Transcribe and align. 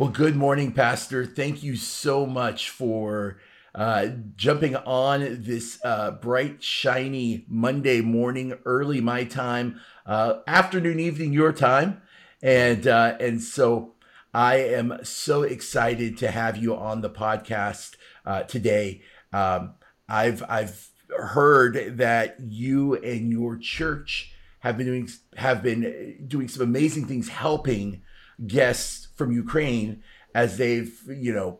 Well, 0.00 0.08
good 0.08 0.34
morning, 0.34 0.72
Pastor. 0.72 1.26
Thank 1.26 1.62
you 1.62 1.76
so 1.76 2.24
much 2.24 2.70
for 2.70 3.36
uh, 3.74 4.06
jumping 4.34 4.74
on 4.74 5.42
this 5.42 5.78
uh, 5.84 6.12
bright, 6.12 6.62
shiny 6.62 7.44
Monday 7.46 8.00
morning, 8.00 8.54
early 8.64 9.02
my 9.02 9.24
time, 9.24 9.78
uh, 10.06 10.36
afternoon, 10.46 10.98
evening 11.00 11.34
your 11.34 11.52
time, 11.52 12.00
and 12.42 12.86
uh, 12.86 13.18
and 13.20 13.42
so 13.42 13.92
I 14.32 14.56
am 14.56 15.00
so 15.02 15.42
excited 15.42 16.16
to 16.16 16.30
have 16.30 16.56
you 16.56 16.74
on 16.74 17.02
the 17.02 17.10
podcast 17.10 17.96
uh, 18.24 18.44
today. 18.44 19.02
Um, 19.34 19.74
I've 20.08 20.42
I've 20.48 20.88
heard 21.14 21.98
that 21.98 22.36
you 22.40 22.94
and 22.94 23.30
your 23.30 23.58
church 23.58 24.32
have 24.60 24.78
been 24.78 24.86
doing 24.86 25.10
have 25.36 25.62
been 25.62 26.24
doing 26.26 26.48
some 26.48 26.62
amazing 26.62 27.04
things, 27.04 27.28
helping 27.28 28.00
guests 28.46 29.08
from 29.20 29.30
Ukraine 29.44 30.02
as 30.42 30.48
they've 30.60 30.94
you 31.26 31.32
know 31.38 31.50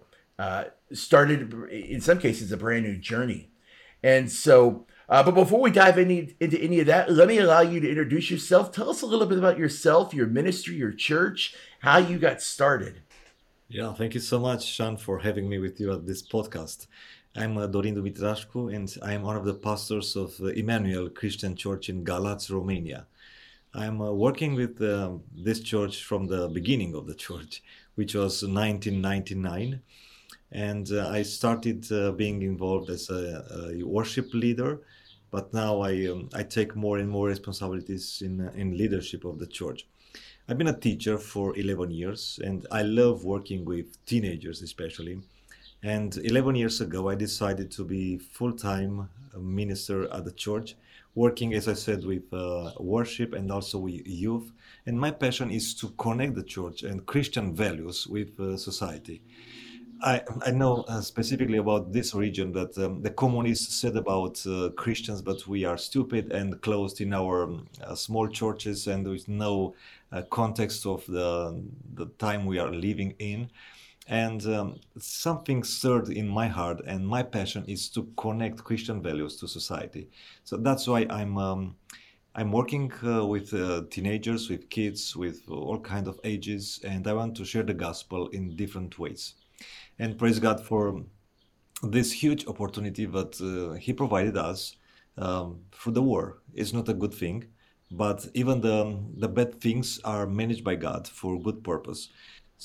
uh, 0.45 0.65
started 1.09 1.41
in 1.71 2.01
some 2.09 2.19
cases 2.27 2.51
a 2.51 2.57
brand 2.57 2.85
new 2.89 2.97
journey. 3.13 3.43
And 4.03 4.25
so, 4.45 4.87
uh, 5.11 5.23
but 5.27 5.35
before 5.43 5.61
we 5.61 5.71
dive 5.71 5.99
any, 5.99 6.35
into 6.41 6.59
any 6.59 6.79
of 6.81 6.87
that, 6.87 7.13
let 7.21 7.29
me 7.29 7.37
allow 7.39 7.61
you 7.73 7.79
to 7.81 7.89
introduce 7.95 8.31
yourself. 8.31 8.73
Tell 8.73 8.89
us 8.89 9.03
a 9.03 9.11
little 9.13 9.27
bit 9.27 9.37
about 9.37 9.59
yourself, 9.59 10.15
your 10.15 10.27
ministry, 10.41 10.75
your 10.77 10.95
church, 11.09 11.55
how 11.81 11.99
you 11.99 12.17
got 12.19 12.41
started. 12.41 12.95
Yeah, 13.69 13.93
thank 13.93 14.15
you 14.15 14.21
so 14.33 14.39
much, 14.49 14.63
Shaun, 14.65 14.97
for 14.97 15.19
having 15.19 15.47
me 15.53 15.59
with 15.59 15.79
you 15.79 15.93
at 15.93 16.07
this 16.07 16.23
podcast. 16.27 16.87
I'm 17.37 17.59
uh, 17.59 17.67
Dorin 17.69 17.95
Dumitrascu, 17.95 18.75
and 18.75 18.89
I'm 19.03 19.23
one 19.23 19.37
of 19.37 19.45
the 19.45 19.59
pastors 19.67 20.17
of 20.17 20.31
uh, 20.41 20.47
Emmanuel 20.47 21.11
Christian 21.11 21.55
Church 21.55 21.91
in 21.91 22.03
Galați, 22.03 22.51
Romania. 22.51 23.07
I'm 23.73 24.01
uh, 24.01 24.11
working 24.11 24.57
with 24.57 24.83
uh, 24.83 25.13
this 25.33 25.61
church 25.61 26.03
from 26.03 26.27
the 26.27 26.49
beginning 26.49 26.97
of 26.97 27.07
the 27.07 27.15
church, 27.15 27.63
which 27.95 28.15
was 28.15 28.43
1999. 28.43 29.81
And 30.51 30.91
uh, 30.91 31.09
I 31.09 31.23
started 31.23 31.91
uh, 31.93 32.11
being 32.11 32.43
involved 32.43 32.91
as 32.91 33.11
a, 33.11 33.45
a, 33.79 33.85
worship 33.85 34.35
leader, 34.35 34.81
but 35.31 35.55
now 35.55 35.83
I, 35.83 36.07
um, 36.07 36.29
I 36.35 36.43
take 36.43 36.75
more 36.75 36.99
and 36.99 37.09
more 37.09 37.29
responsibilities 37.29 38.23
in, 38.25 38.41
uh, 38.41 38.51
in 38.57 38.77
leadership 38.77 39.25
of 39.25 39.39
the 39.39 39.47
church. 39.47 39.87
I've 40.49 40.59
been 40.59 40.67
a 40.67 40.77
teacher 40.77 41.17
for 41.17 41.57
11 41.57 41.93
years, 41.93 42.41
and 42.43 42.67
I 42.73 42.83
love 42.83 43.25
working 43.25 43.65
with 43.65 44.05
teenagers, 44.05 44.63
especially. 44.63 45.21
And 45.85 46.17
11 46.17 46.57
years 46.57 46.81
ago, 46.81 47.09
I 47.09 47.15
decided 47.15 47.71
to 47.73 47.85
be 47.85 48.19
full-time 48.19 49.09
minister 49.39 50.13
at 50.13 50.25
the 50.25 50.33
church 50.33 50.75
working, 51.15 51.55
as 51.55 51.69
I 51.69 51.75
said, 51.75 52.05
with 52.05 52.33
uh, 52.33 52.73
worship 52.79 53.33
and 53.33 53.51
also 53.51 53.79
with 53.79 54.07
youth. 54.07 54.53
And 54.87 54.99
my 54.99 55.11
passion 55.11 55.51
is 55.51 55.75
to 55.77 55.89
connect 55.99 56.35
the 56.35 56.43
church 56.43 56.83
and 56.83 57.05
Christian 57.07 57.55
values 57.55 58.07
with 58.07 58.39
uh, 58.39 58.57
society. 58.57 59.23
I, 60.03 60.23
I 60.47 60.51
know 60.51 60.85
uh, 60.89 61.03
specifically 61.03 61.59
about 61.59 61.93
this 61.93 62.15
region 62.15 62.53
that 62.53 62.79
um, 62.79 63.03
the 63.03 63.11
communists 63.11 63.77
said 63.77 63.97
about 63.97 64.45
uh, 64.47 64.71
Christians, 64.71 65.21
but 65.21 65.47
we 65.47 65.67
are 65.67 65.77
stupid 65.77 66.33
and 66.33 66.61
closed 66.63 67.03
in 67.03 67.13
our 67.13 67.45
um, 67.45 67.67
uh, 67.85 67.95
small 67.95 68.27
churches 68.27 68.87
and 68.87 69.07
with 69.07 69.29
no 69.29 69.75
uh, 70.11 70.23
context 70.31 70.87
of 70.87 71.05
the, 71.07 71.63
the 71.95 72.07
time 72.19 72.47
we 72.47 72.59
are 72.59 72.73
living 72.73 73.15
in 73.19 73.51
and 74.11 74.45
um, 74.47 74.81
something 74.99 75.63
stirred 75.63 76.09
in 76.09 76.29
my 76.29 76.49
heart 76.49 76.81
and 76.85 77.07
my 77.07 77.23
passion 77.23 77.65
is 77.67 77.89
to 77.89 78.03
connect 78.17 78.63
christian 78.63 79.01
values 79.01 79.37
to 79.37 79.47
society. 79.47 80.09
So 80.45 80.57
that's 80.57 80.87
why 80.87 81.07
i'm 81.09 81.39
um, 81.39 81.77
i'm 82.35 82.51
working 82.51 82.93
uh, 83.05 83.25
with 83.25 83.55
uh, 83.55 83.83
teenagers 83.89 84.51
with 84.51 84.69
kids 84.69 85.17
with 85.17 85.43
all 85.49 85.79
kind 85.79 86.09
of 86.09 86.19
ages 86.25 86.81
and 86.85 87.07
i 87.07 87.13
want 87.13 87.37
to 87.37 87.45
share 87.45 87.63
the 87.63 87.75
gospel 87.75 88.29
in 88.29 88.57
different 88.57 88.99
ways. 88.99 89.35
And 90.01 90.19
praise 90.19 90.41
god 90.41 90.61
for 90.61 91.03
this 91.83 92.11
huge 92.13 92.47
opportunity 92.49 93.07
that 93.07 93.41
uh, 93.41 93.75
he 93.79 93.93
provided 93.93 94.37
us 94.37 94.77
um, 95.17 95.61
for 95.71 95.93
the 95.93 96.03
war. 96.03 96.43
It's 96.53 96.73
not 96.73 96.89
a 96.89 96.95
good 96.95 97.15
thing 97.15 97.47
but 97.91 98.27
even 98.35 98.61
the 98.61 98.99
the 99.17 99.29
bad 99.29 99.61
things 99.61 100.01
are 100.05 100.27
managed 100.27 100.63
by 100.63 100.77
god 100.77 101.09
for 101.09 101.41
good 101.41 101.63
purpose 101.65 102.11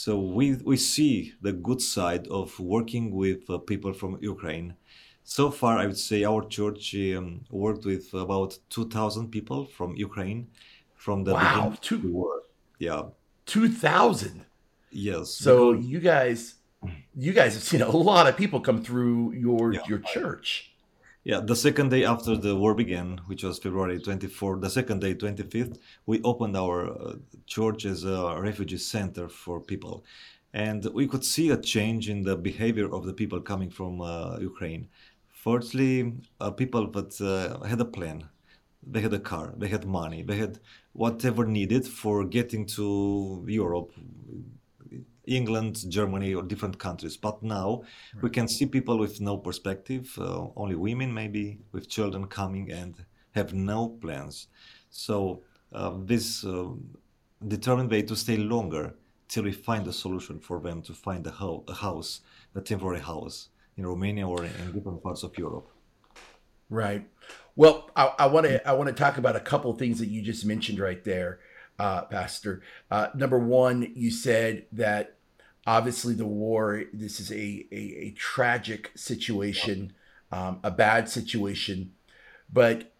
so 0.04 0.20
we 0.20 0.46
we 0.72 0.76
see 0.76 1.34
the 1.42 1.54
good 1.54 1.82
side 1.82 2.28
of 2.28 2.60
working 2.60 3.06
with 3.22 3.50
uh, 3.50 3.58
people 3.72 3.94
from 3.94 4.12
Ukraine. 4.22 4.76
So 5.24 5.50
far, 5.50 5.74
I 5.80 5.86
would 5.90 6.04
say 6.10 6.26
our 6.26 6.44
church 6.58 6.94
um, 7.16 7.46
worked 7.50 7.86
with 7.86 8.14
about 8.14 8.60
two 8.70 8.90
thousand 8.90 9.32
people 9.32 9.60
from 9.78 9.96
Ukraine 9.96 10.50
from 10.96 11.24
the 11.24 11.34
wow, 11.34 11.74
two, 11.80 11.98
the 11.98 12.10
war. 12.10 12.34
Yeah, 12.78 13.04
two 13.46 13.70
thousand. 13.70 14.46
Yes. 14.92 15.30
So 15.30 15.54
because, 15.74 15.86
you 15.86 16.00
guys, 16.02 16.56
you 17.16 17.32
guys 17.32 17.54
have 17.54 17.64
seen 17.64 17.82
a 17.82 17.90
lot 17.90 18.28
of 18.28 18.36
people 18.36 18.60
come 18.60 18.84
through 18.84 19.32
your 19.32 19.74
yeah, 19.74 19.80
your 19.88 20.00
church. 20.00 20.75
Yeah, 21.26 21.40
the 21.40 21.56
second 21.56 21.90
day 21.90 22.06
after 22.06 22.38
the 22.38 22.56
war 22.56 22.76
began, 22.76 23.18
which 23.26 23.44
was 23.44 23.58
February 23.58 24.00
24, 24.00 24.58
the 24.60 24.70
second 24.70 25.02
day, 25.02 25.16
25th, 25.16 25.80
we 26.06 26.22
opened 26.22 26.56
our 26.56 26.88
uh, 26.88 27.16
church 27.48 27.84
as 27.86 28.04
a 28.04 28.40
refugee 28.40 28.78
center 28.78 29.28
for 29.28 29.60
people. 29.60 30.06
And 30.54 30.86
we 30.94 31.08
could 31.08 31.26
see 31.26 31.50
a 31.50 31.58
change 31.58 32.10
in 32.10 32.22
the 32.22 32.38
behavior 32.38 32.94
of 32.94 33.08
the 33.08 33.14
people 33.14 33.42
coming 33.42 33.72
from 33.72 34.02
uh, 34.02 34.38
Ukraine. 34.38 34.88
Firstly, 35.32 36.14
uh, 36.40 36.52
people 36.52 36.92
that 36.92 37.20
uh, 37.20 37.66
had 37.66 37.82
a 37.82 37.86
plan. 37.86 38.30
They 38.86 39.02
had 39.02 39.16
a 39.16 39.20
car, 39.20 39.52
they 39.58 39.68
had 39.68 39.88
money, 39.88 40.22
they 40.22 40.38
had 40.38 40.60
whatever 40.94 41.44
needed 41.44 41.88
for 41.88 42.24
getting 42.24 42.68
to 42.78 43.44
Europe, 43.48 43.94
England, 45.28 45.84
Germany, 45.90 46.34
or 46.34 46.44
different 46.44 46.78
countries. 46.80 47.18
But 47.18 47.44
now 47.44 47.84
right. 48.14 48.24
we 48.24 48.30
can 48.30 48.48
see 48.48 48.66
people 48.66 48.98
with 48.98 49.22
no 49.22 49.38
perspective, 49.38 50.14
uh, 50.18 50.48
only 50.56 50.76
women 50.76 51.14
maybe 51.14 51.60
with 51.72 51.90
children 51.90 52.28
coming 52.28 52.72
and 52.72 52.96
have 53.32 53.54
no 53.54 53.90
plans. 53.90 54.48
So 54.90 55.42
uh, 55.74 55.94
this 55.98 56.46
uh, 56.46 56.70
determined 57.48 57.92
way 57.92 58.02
to 58.04 58.16
stay 58.16 58.38
longer 58.38 58.96
till 59.28 59.44
we 59.44 59.52
find 59.52 59.88
a 59.88 59.94
solution 59.94 60.40
for 60.40 60.60
them 60.60 60.82
to 60.84 60.94
find 60.94 61.26
a, 61.28 61.32
ho- 61.32 61.64
a 61.68 61.74
house, 61.74 62.22
a 62.54 62.62
temporary 62.62 63.02
house 63.02 63.50
in 63.78 63.86
Romania 63.86 64.28
or 64.28 64.46
in 64.46 64.72
different 64.74 65.04
parts 65.04 65.24
of 65.24 65.38
Europe. 65.38 65.68
Right. 66.70 67.08
Well, 67.56 67.90
I 67.96 68.26
want 68.28 68.48
to 68.48 68.68
I 68.68 68.74
want 68.74 68.90
to 68.90 68.96
talk 68.96 69.18
about 69.18 69.36
a 69.36 69.40
couple 69.40 69.72
things 69.74 70.00
that 70.00 70.08
you 70.08 70.22
just 70.22 70.46
mentioned 70.46 70.80
right 70.80 71.02
there, 71.04 71.40
uh, 71.80 72.02
Pastor. 72.04 72.64
Uh, 72.90 73.08
number 73.16 73.40
one, 73.40 73.94
you 73.96 74.12
said 74.12 74.66
that 74.74 75.15
obviously 75.68 76.14
the 76.14 76.26
war 76.26 76.84
this 76.94 77.20
is 77.20 77.32
a 77.32 77.66
a, 77.72 78.08
a 78.08 78.12
tragic 78.12 78.92
situation 78.96 79.94
um, 80.32 80.60
a 80.64 80.72
bad 80.72 81.10
situation. 81.10 81.94
But 82.52 82.92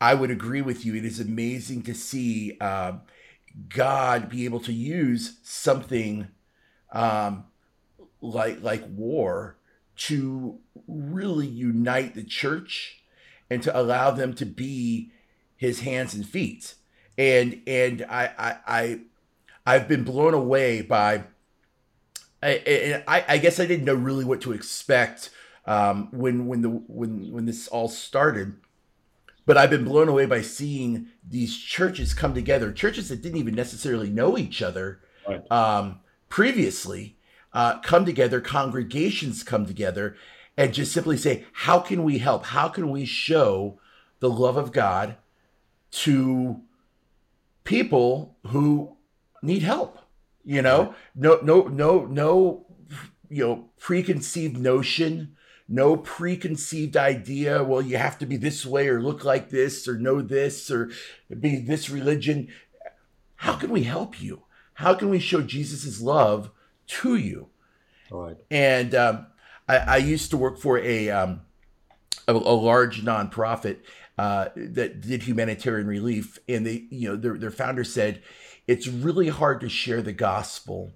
i 0.00 0.14
would 0.14 0.30
agree 0.30 0.60
with 0.60 0.84
you. 0.84 0.94
It 0.94 1.04
is 1.04 1.20
amazing 1.20 1.82
to 1.82 1.94
see 1.94 2.58
um, 2.58 3.02
god 3.68 4.28
be 4.28 4.44
able 4.44 4.60
to 4.60 4.72
use 4.72 5.38
something 5.42 6.28
um, 6.92 7.44
like 8.20 8.62
like 8.62 8.82
war 8.88 9.56
to 9.96 10.58
really 10.88 11.46
unite 11.46 12.14
the 12.14 12.24
church 12.24 13.02
and 13.48 13.62
to 13.62 13.78
allow 13.78 14.10
them 14.10 14.34
to 14.34 14.44
be 14.44 15.12
his 15.56 15.80
hands 15.80 16.14
and 16.14 16.26
feet. 16.26 16.74
And 17.16 17.62
and 17.66 18.04
i 18.10 18.30
i, 18.36 18.56
I 18.66 19.00
i've 19.66 19.86
been 19.88 20.02
blown 20.02 20.34
away 20.34 20.82
by 20.82 21.24
I, 22.44 23.02
I, 23.08 23.24
I 23.28 23.38
guess 23.38 23.58
I 23.58 23.66
didn't 23.66 23.86
know 23.86 23.94
really 23.94 24.24
what 24.24 24.42
to 24.42 24.52
expect 24.52 25.30
um, 25.66 26.08
when 26.12 26.46
when 26.46 26.62
the 26.62 26.68
when 26.68 27.32
when 27.32 27.46
this 27.46 27.68
all 27.68 27.88
started. 27.88 28.56
But 29.46 29.58
I've 29.58 29.70
been 29.70 29.84
blown 29.84 30.08
away 30.08 30.26
by 30.26 30.40
seeing 30.42 31.08
these 31.28 31.56
churches 31.56 32.14
come 32.14 32.34
together, 32.34 32.72
churches 32.72 33.08
that 33.08 33.20
didn't 33.20 33.38
even 33.38 33.54
necessarily 33.54 34.08
know 34.08 34.38
each 34.38 34.62
other 34.62 35.00
right. 35.28 35.50
um, 35.52 36.00
previously, 36.30 37.18
uh, 37.52 37.78
come 37.80 38.06
together, 38.06 38.40
congregations 38.40 39.42
come 39.42 39.66
together, 39.66 40.16
and 40.56 40.72
just 40.72 40.92
simply 40.92 41.16
say, 41.16 41.44
"How 41.52 41.78
can 41.78 42.04
we 42.04 42.18
help? 42.18 42.46
How 42.46 42.68
can 42.68 42.90
we 42.90 43.04
show 43.04 43.78
the 44.20 44.30
love 44.30 44.56
of 44.56 44.72
God 44.72 45.16
to 45.92 46.60
people 47.64 48.36
who 48.46 48.96
need 49.42 49.62
help?" 49.62 50.03
You 50.44 50.62
know, 50.62 50.94
no, 51.14 51.40
no, 51.42 51.62
no, 51.62 52.04
no, 52.04 52.66
you 53.30 53.44
know, 53.44 53.70
preconceived 53.78 54.58
notion, 54.58 55.36
no 55.68 55.96
preconceived 55.96 56.96
idea. 56.96 57.64
Well, 57.64 57.80
you 57.80 57.96
have 57.96 58.18
to 58.18 58.26
be 58.26 58.36
this 58.36 58.66
way 58.66 58.88
or 58.88 59.00
look 59.00 59.24
like 59.24 59.50
this 59.50 59.88
or 59.88 59.98
know 59.98 60.20
this 60.20 60.70
or 60.70 60.90
be 61.40 61.56
this 61.56 61.88
religion. 61.88 62.48
How 63.36 63.54
can 63.54 63.70
we 63.70 63.84
help 63.84 64.22
you? 64.22 64.42
How 64.74 64.94
can 64.94 65.08
we 65.08 65.18
show 65.18 65.40
Jesus's 65.40 66.02
love 66.02 66.50
to 66.86 67.16
you? 67.16 67.48
All 68.10 68.22
right. 68.22 68.36
And 68.50 68.94
um, 68.94 69.26
I, 69.68 69.76
I, 69.76 69.96
used 69.96 70.30
to 70.30 70.36
work 70.36 70.58
for 70.58 70.78
a 70.78 71.10
um, 71.10 71.40
a, 72.28 72.32
a 72.32 72.36
large 72.36 73.02
nonprofit 73.02 73.78
uh, 74.18 74.48
that 74.54 75.00
did 75.00 75.22
humanitarian 75.22 75.86
relief, 75.86 76.38
and 76.48 76.66
they, 76.66 76.84
you 76.90 77.08
know, 77.08 77.16
their 77.16 77.38
their 77.38 77.50
founder 77.50 77.84
said 77.84 78.22
it's 78.66 78.88
really 78.88 79.28
hard 79.28 79.60
to 79.60 79.68
share 79.68 80.02
the 80.02 80.12
gospel 80.12 80.92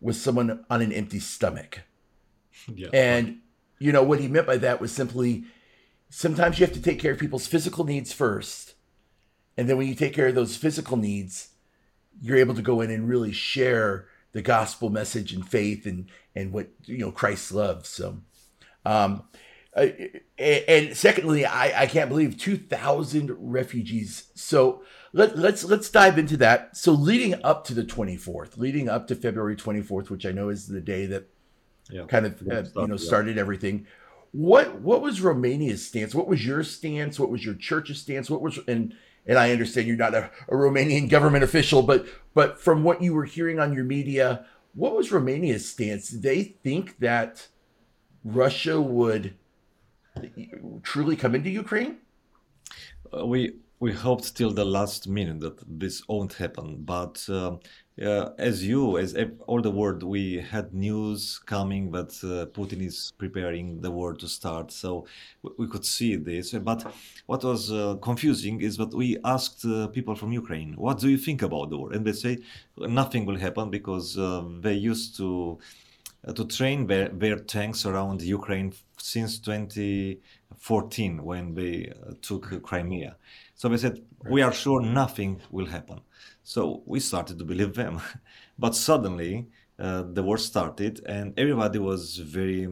with 0.00 0.16
someone 0.16 0.64
on 0.68 0.82
an 0.82 0.92
empty 0.92 1.20
stomach. 1.20 1.82
Yeah. 2.72 2.88
And, 2.92 3.38
you 3.78 3.92
know, 3.92 4.02
what 4.02 4.20
he 4.20 4.28
meant 4.28 4.46
by 4.46 4.56
that 4.58 4.80
was 4.80 4.92
simply 4.92 5.44
sometimes 6.10 6.58
you 6.58 6.66
have 6.66 6.74
to 6.74 6.82
take 6.82 6.98
care 6.98 7.12
of 7.12 7.18
people's 7.18 7.46
physical 7.46 7.84
needs 7.84 8.12
first. 8.12 8.74
And 9.56 9.68
then 9.68 9.76
when 9.76 9.88
you 9.88 9.94
take 9.94 10.14
care 10.14 10.28
of 10.28 10.34
those 10.34 10.56
physical 10.56 10.96
needs, 10.96 11.50
you're 12.20 12.38
able 12.38 12.54
to 12.54 12.62
go 12.62 12.80
in 12.80 12.90
and 12.90 13.08
really 13.08 13.32
share 13.32 14.06
the 14.32 14.42
gospel 14.42 14.90
message 14.90 15.32
and 15.32 15.48
faith 15.48 15.86
and, 15.86 16.10
and 16.34 16.52
what, 16.52 16.68
you 16.84 16.98
know, 16.98 17.12
Christ 17.12 17.52
loves. 17.52 17.88
So, 17.88 18.18
um, 18.84 19.24
uh, 19.74 19.86
and 20.38 20.96
secondly, 20.96 21.46
I, 21.46 21.82
I 21.82 21.86
can't 21.86 22.10
believe 22.10 22.36
2,000 22.36 23.34
refugees. 23.38 24.30
So 24.34 24.82
let, 25.14 25.38
let's 25.38 25.64
let's 25.64 25.88
dive 25.88 26.18
into 26.18 26.36
that. 26.38 26.76
So 26.76 26.92
leading 26.92 27.42
up 27.42 27.64
to 27.66 27.74
the 27.74 27.84
24th, 27.84 28.58
leading 28.58 28.88
up 28.88 29.06
to 29.08 29.14
February 29.14 29.56
24th, 29.56 30.10
which 30.10 30.26
I 30.26 30.32
know 30.32 30.50
is 30.50 30.68
the 30.68 30.80
day 30.80 31.06
that 31.06 31.28
yeah. 31.90 32.04
kind 32.04 32.26
of 32.26 32.42
uh, 32.50 32.64
you 32.80 32.86
know 32.86 32.96
started 32.96 33.38
everything. 33.38 33.86
What 34.32 34.80
what 34.80 35.00
was 35.00 35.20
Romania's 35.20 35.86
stance? 35.86 36.14
What 36.14 36.28
was 36.28 36.44
your 36.46 36.62
stance? 36.62 37.18
What 37.18 37.30
was 37.30 37.44
your 37.44 37.54
church's 37.54 38.00
stance? 38.00 38.28
What 38.28 38.42
was 38.42 38.58
and 38.68 38.94
and 39.26 39.38
I 39.38 39.52
understand 39.52 39.86
you're 39.86 39.96
not 39.96 40.14
a, 40.14 40.30
a 40.48 40.54
Romanian 40.54 41.08
government 41.08 41.44
official, 41.44 41.82
but 41.82 42.06
but 42.34 42.60
from 42.60 42.84
what 42.84 43.02
you 43.02 43.14
were 43.14 43.24
hearing 43.24 43.58
on 43.58 43.72
your 43.72 43.84
media, 43.84 44.44
what 44.74 44.94
was 44.94 45.12
Romania's 45.12 45.70
stance? 45.70 46.10
Did 46.10 46.22
they 46.22 46.42
think 46.42 46.98
that 46.98 47.48
Russia 48.24 48.80
would 48.80 49.34
truly 50.82 51.16
come 51.16 51.34
into 51.34 51.50
Ukraine? 51.50 51.96
Uh, 53.12 53.26
we 53.26 53.54
we 53.80 53.92
hoped 53.92 54.36
till 54.36 54.52
the 54.52 54.64
last 54.64 55.08
minute 55.08 55.40
that 55.40 55.58
this 55.66 56.06
won't 56.06 56.34
happen, 56.34 56.84
but 56.84 57.26
uh, 57.28 57.56
uh, 58.00 58.30
as 58.38 58.64
you, 58.64 58.96
as 58.96 59.16
all 59.48 59.60
the 59.60 59.70
world, 59.70 60.04
we 60.04 60.36
had 60.36 60.72
news 60.72 61.40
coming 61.46 61.90
that 61.90 62.12
uh, 62.22 62.46
Putin 62.56 62.80
is 62.80 63.12
preparing 63.18 63.80
the 63.80 63.90
war 63.90 64.14
to 64.14 64.28
start, 64.28 64.70
so 64.70 65.04
we 65.58 65.66
could 65.66 65.84
see 65.84 66.14
this. 66.14 66.52
But 66.52 66.94
what 67.26 67.42
was 67.42 67.72
uh, 67.72 67.96
confusing 68.00 68.60
is 68.60 68.76
that 68.76 68.94
we 68.94 69.18
asked 69.24 69.64
uh, 69.64 69.88
people 69.88 70.14
from 70.14 70.30
Ukraine, 70.32 70.74
"What 70.76 71.00
do 71.00 71.08
you 71.08 71.18
think 71.18 71.42
about 71.42 71.70
the 71.70 71.76
war?" 71.76 71.92
And 71.92 72.06
they 72.06 72.12
say 72.12 72.38
nothing 72.78 73.26
will 73.26 73.40
happen 73.46 73.68
because 73.68 74.16
uh, 74.16 74.44
they 74.60 74.74
used 74.74 75.16
to 75.16 75.58
to 76.36 76.44
train 76.44 76.86
their, 76.86 77.08
their 77.08 77.36
tanks 77.36 77.84
around 77.84 78.22
Ukraine 78.22 78.72
since 78.96 79.38
2014 79.40 81.24
when 81.24 81.54
they 81.54 81.92
took 82.20 82.62
Crimea. 82.62 83.16
So 83.56 83.68
they 83.68 83.76
said, 83.76 84.02
we 84.28 84.42
are 84.42 84.52
sure 84.52 84.80
nothing 84.80 85.40
will 85.50 85.66
happen. 85.66 86.00
So 86.44 86.82
we 86.86 87.00
started 87.00 87.38
to 87.38 87.44
believe 87.44 87.74
them. 87.74 88.00
but 88.58 88.76
suddenly 88.76 89.48
uh, 89.78 90.04
the 90.12 90.22
war 90.22 90.38
started 90.38 91.04
and 91.06 91.36
everybody 91.36 91.78
was 91.80 92.18
very 92.18 92.68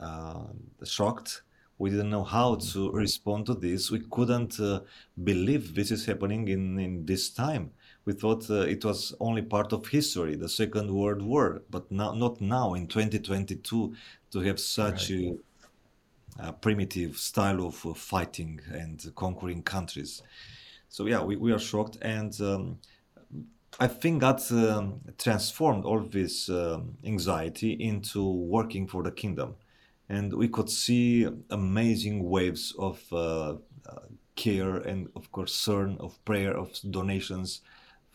uh, 0.00 0.44
shocked. 0.84 1.42
We 1.78 1.90
didn't 1.90 2.10
know 2.10 2.24
how 2.24 2.56
to 2.72 2.90
respond 2.92 3.46
to 3.46 3.54
this. 3.54 3.90
We 3.90 4.00
couldn't 4.10 4.60
uh, 4.60 4.80
believe 5.22 5.74
this 5.74 5.90
is 5.90 6.04
happening 6.04 6.48
in, 6.48 6.78
in 6.78 7.06
this 7.06 7.30
time. 7.30 7.70
We 8.04 8.14
thought 8.14 8.50
uh, 8.50 8.62
it 8.62 8.84
was 8.84 9.14
only 9.20 9.42
part 9.42 9.72
of 9.72 9.86
history, 9.86 10.34
the 10.34 10.48
Second 10.48 10.90
World 10.92 11.22
War, 11.22 11.62
but 11.70 11.90
now, 11.90 12.12
not 12.12 12.40
now 12.40 12.74
in 12.74 12.88
2022 12.88 13.94
to 14.32 14.40
have 14.40 14.58
such 14.58 15.10
right. 15.10 15.38
a 16.40 16.42
uh, 16.42 16.52
primitive 16.52 17.16
style 17.16 17.64
of 17.64 17.84
uh, 17.86 17.94
fighting 17.94 18.60
and 18.72 19.12
conquering 19.14 19.62
countries. 19.62 20.22
So 20.88 21.06
yeah, 21.06 21.22
we, 21.22 21.36
we 21.36 21.52
are 21.52 21.58
shocked, 21.58 21.98
and 22.02 22.38
um, 22.40 22.78
I 23.78 23.86
think 23.86 24.20
that 24.20 24.50
um, 24.50 25.00
transformed 25.16 25.84
all 25.84 26.00
this 26.00 26.48
um, 26.48 26.96
anxiety 27.04 27.72
into 27.72 28.28
working 28.28 28.88
for 28.88 29.02
the 29.02 29.12
kingdom, 29.12 29.54
and 30.08 30.32
we 30.32 30.48
could 30.48 30.68
see 30.68 31.28
amazing 31.50 32.28
waves 32.28 32.74
of 32.78 33.00
uh, 33.12 33.54
uh 33.86 34.00
care 34.34 34.76
and 34.76 35.08
of 35.14 35.30
course 35.30 35.52
concern, 35.52 35.96
of 36.00 36.22
prayer, 36.24 36.56
of 36.56 36.78
donations 36.90 37.60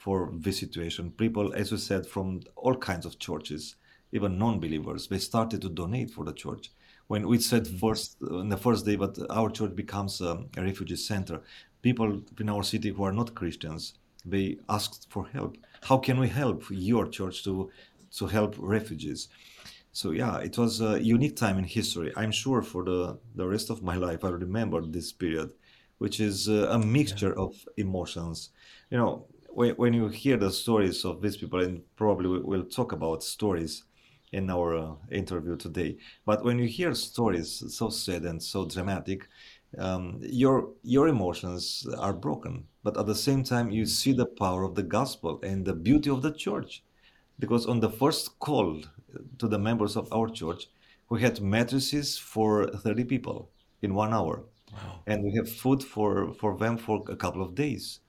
for 0.07 0.19
this 0.45 0.57
situation. 0.65 1.11
People, 1.11 1.53
as 1.61 1.67
we 1.73 1.77
said, 1.89 2.03
from 2.13 2.27
all 2.55 2.75
kinds 2.89 3.05
of 3.05 3.19
churches, 3.19 3.75
even 4.13 4.37
non-believers, 4.37 5.01
they 5.09 5.19
started 5.19 5.59
to 5.63 5.69
donate 5.81 6.09
for 6.15 6.23
the 6.23 6.31
church 6.43 6.65
when 7.07 7.27
we 7.27 7.37
said 7.39 7.63
mm-hmm. 7.65 7.77
first 7.83 8.17
on 8.41 8.49
the 8.49 8.61
first 8.65 8.85
day 8.85 8.95
but 9.03 9.13
our 9.29 9.49
church 9.49 9.73
becomes 9.83 10.21
a, 10.21 10.31
a 10.57 10.61
refugee 10.69 11.01
center 11.11 11.37
people 11.81 12.09
in 12.41 12.49
our 12.49 12.63
city 12.63 12.89
who 12.89 13.03
are 13.07 13.15
not 13.19 13.35
christians 13.39 13.83
they 14.25 14.57
asked 14.67 15.07
for 15.09 15.23
help 15.37 15.57
how 15.89 15.97
can 15.97 16.19
we 16.19 16.27
help 16.27 16.63
your 16.69 17.05
church 17.17 17.43
to 17.45 17.53
to 18.17 18.27
help 18.27 18.55
refugees 18.57 19.29
so 19.99 20.11
yeah 20.11 20.37
it 20.47 20.57
was 20.57 20.81
a 20.81 21.01
unique 21.15 21.37
time 21.43 21.57
in 21.57 21.63
history 21.63 22.11
i'm 22.17 22.33
sure 22.43 22.61
for 22.61 22.83
the 22.83 23.17
the 23.35 23.47
rest 23.47 23.69
of 23.69 23.81
my 23.89 23.95
life 24.07 24.21
i 24.25 24.29
remember 24.29 24.79
this 24.81 25.11
period 25.23 25.49
which 25.99 26.19
is 26.19 26.47
a 26.47 26.77
mixture 26.77 27.33
yeah. 27.35 27.43
of 27.45 27.51
emotions 27.77 28.49
you 28.91 28.97
know 28.97 29.25
when, 29.57 29.71
when 29.71 29.91
you 29.91 30.07
hear 30.07 30.37
the 30.37 30.51
stories 30.51 31.03
of 31.03 31.19
these 31.19 31.35
people 31.35 31.59
and 31.59 31.81
probably 31.95 32.29
we'll 32.43 32.63
talk 32.79 32.91
about 32.91 33.23
stories 33.23 33.85
in 34.31 34.51
our 34.51 34.77
uh, 34.77 34.93
interview 35.11 35.55
today. 35.55 35.97
But 36.27 36.43
when 36.45 36.59
you 36.59 36.67
hear 36.67 36.93
stories 36.93 37.63
so 37.75 37.89
sad 37.89 38.21
and 38.21 38.43
so 38.43 38.65
dramatic, 38.65 39.27
um, 39.79 40.19
your 40.21 40.69
your 40.83 41.07
emotions 41.07 41.87
are 41.97 42.13
broken. 42.13 42.65
But 42.83 42.97
at 42.99 43.07
the 43.07 43.15
same 43.15 43.43
time, 43.43 43.71
you 43.71 43.87
see 43.87 44.13
the 44.13 44.27
power 44.27 44.61
of 44.63 44.75
the 44.75 44.83
gospel 44.83 45.39
and 45.41 45.65
the 45.65 45.73
beauty 45.73 46.11
of 46.11 46.21
the 46.21 46.33
church, 46.33 46.83
because 47.39 47.65
on 47.65 47.79
the 47.79 47.89
first 47.89 48.37
call 48.37 48.83
to 49.39 49.47
the 49.47 49.57
members 49.57 49.95
of 49.97 50.07
our 50.13 50.29
church, 50.29 50.67
we 51.09 51.21
had 51.21 51.41
mattresses 51.41 52.15
for 52.15 52.67
30 52.67 53.05
people 53.05 53.49
in 53.81 53.95
one 53.95 54.13
hour, 54.13 54.43
wow. 54.71 54.99
and 55.07 55.23
we 55.23 55.33
have 55.37 55.49
food 55.49 55.83
for 55.83 56.31
for 56.35 56.55
them 56.57 56.77
for 56.77 57.03
a 57.09 57.15
couple 57.15 57.41
of 57.41 57.55
days. 57.55 58.01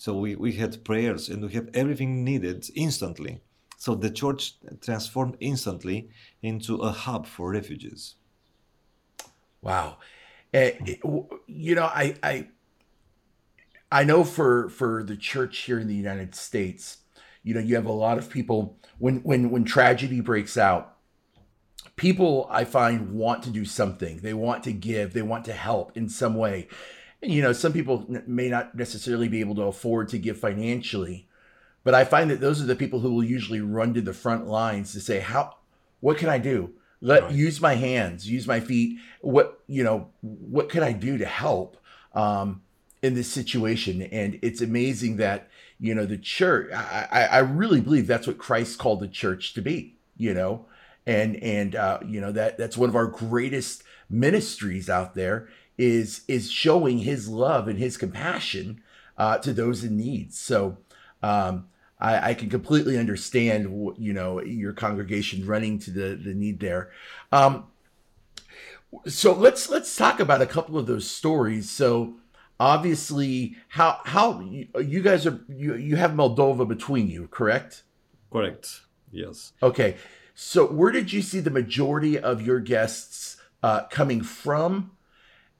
So 0.00 0.14
we, 0.14 0.36
we 0.36 0.52
had 0.52 0.84
prayers 0.84 1.28
and 1.28 1.44
we 1.44 1.52
have 1.54 1.68
everything 1.74 2.24
needed 2.24 2.70
instantly. 2.76 3.40
So 3.78 3.96
the 3.96 4.10
church 4.10 4.54
transformed 4.80 5.36
instantly 5.40 6.10
into 6.40 6.76
a 6.76 6.92
hub 6.92 7.26
for 7.26 7.50
refugees. 7.50 8.14
Wow. 9.60 9.96
Uh, 10.54 10.70
you 11.48 11.74
know, 11.74 11.86
I, 11.86 12.14
I, 12.22 12.48
I 13.90 14.04
know 14.04 14.22
for, 14.22 14.68
for 14.68 15.02
the 15.02 15.16
church 15.16 15.58
here 15.58 15.80
in 15.80 15.88
the 15.88 15.96
United 15.96 16.36
States, 16.36 16.98
you 17.42 17.52
know, 17.54 17.60
you 17.60 17.74
have 17.74 17.86
a 17.86 17.92
lot 17.92 18.18
of 18.18 18.30
people 18.30 18.78
when, 18.98 19.16
when, 19.24 19.50
when 19.50 19.64
tragedy 19.64 20.20
breaks 20.20 20.56
out, 20.56 20.96
people 21.96 22.46
I 22.50 22.64
find 22.64 23.10
want 23.10 23.42
to 23.42 23.50
do 23.50 23.64
something. 23.64 24.18
They 24.18 24.34
want 24.34 24.62
to 24.62 24.72
give, 24.72 25.12
they 25.12 25.22
want 25.22 25.44
to 25.46 25.52
help 25.52 25.96
in 25.96 26.08
some 26.08 26.36
way. 26.36 26.68
You 27.20 27.42
know, 27.42 27.52
some 27.52 27.72
people 27.72 28.06
may 28.26 28.48
not 28.48 28.76
necessarily 28.76 29.28
be 29.28 29.40
able 29.40 29.56
to 29.56 29.62
afford 29.62 30.08
to 30.10 30.18
give 30.18 30.38
financially, 30.38 31.26
but 31.82 31.94
I 31.94 32.04
find 32.04 32.30
that 32.30 32.40
those 32.40 32.62
are 32.62 32.66
the 32.66 32.76
people 32.76 33.00
who 33.00 33.12
will 33.12 33.24
usually 33.24 33.60
run 33.60 33.92
to 33.94 34.00
the 34.00 34.12
front 34.12 34.46
lines 34.46 34.92
to 34.92 35.00
say, 35.00 35.18
"How? 35.18 35.56
What 36.00 36.18
can 36.18 36.28
I 36.28 36.38
do? 36.38 36.74
Let 37.00 37.22
right. 37.24 37.32
use 37.32 37.60
my 37.60 37.74
hands, 37.74 38.30
use 38.30 38.46
my 38.46 38.60
feet. 38.60 38.98
What 39.20 39.60
you 39.66 39.82
know? 39.82 40.10
What 40.20 40.68
can 40.68 40.84
I 40.84 40.92
do 40.92 41.18
to 41.18 41.26
help 41.26 41.76
um, 42.14 42.62
in 43.02 43.14
this 43.14 43.28
situation?" 43.28 44.02
And 44.02 44.38
it's 44.40 44.60
amazing 44.60 45.16
that 45.16 45.48
you 45.80 45.96
know 45.96 46.06
the 46.06 46.18
church. 46.18 46.70
I, 46.72 47.28
I 47.32 47.38
really 47.38 47.80
believe 47.80 48.06
that's 48.06 48.28
what 48.28 48.38
Christ 48.38 48.78
called 48.78 49.00
the 49.00 49.08
church 49.08 49.54
to 49.54 49.60
be. 49.60 49.96
You 50.16 50.34
know, 50.34 50.66
and 51.04 51.36
and 51.36 51.74
uh, 51.74 51.98
you 52.06 52.20
know 52.20 52.30
that 52.30 52.58
that's 52.58 52.76
one 52.76 52.88
of 52.88 52.96
our 52.96 53.06
greatest 53.06 53.82
ministries 54.08 54.88
out 54.88 55.14
there 55.14 55.48
is 55.78 56.22
is 56.28 56.50
showing 56.50 56.98
His 56.98 57.28
love 57.28 57.68
and 57.68 57.78
His 57.78 57.96
compassion 57.96 58.82
uh, 59.16 59.38
to 59.38 59.52
those 59.52 59.84
in 59.84 59.96
need. 59.96 60.34
So. 60.34 60.78
Um, 61.22 61.68
I, 62.00 62.30
I 62.30 62.34
can 62.34 62.48
completely 62.48 62.96
understand, 62.96 63.64
you 63.98 64.12
know, 64.12 64.40
your 64.40 64.72
congregation 64.72 65.44
running 65.44 65.80
to 65.80 65.90
the, 65.90 66.14
the 66.14 66.32
need 66.32 66.60
there. 66.60 66.92
Um, 67.32 67.66
so 69.06 69.32
let's 69.32 69.68
let's 69.68 69.94
talk 69.96 70.20
about 70.20 70.40
a 70.40 70.46
couple 70.46 70.78
of 70.78 70.86
those 70.86 71.10
stories. 71.10 71.68
So 71.68 72.14
obviously, 72.58 73.56
how 73.68 74.00
how 74.04 74.40
you 74.40 75.02
guys 75.02 75.26
are 75.26 75.40
you 75.48 75.74
you 75.74 75.96
have 75.96 76.12
Moldova 76.12 76.66
between 76.66 77.08
you, 77.08 77.28
correct? 77.28 77.82
Correct. 78.32 78.82
Yes. 79.10 79.52
Okay. 79.62 79.96
So 80.34 80.66
where 80.66 80.92
did 80.92 81.12
you 81.12 81.20
see 81.20 81.40
the 81.40 81.50
majority 81.50 82.18
of 82.18 82.40
your 82.40 82.60
guests 82.60 83.38
uh, 83.62 83.86
coming 83.86 84.22
from, 84.22 84.92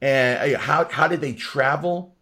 and 0.00 0.54
uh, 0.54 0.58
how 0.58 0.88
how 0.88 1.08
did 1.08 1.20
they 1.20 1.32
travel, 1.32 2.16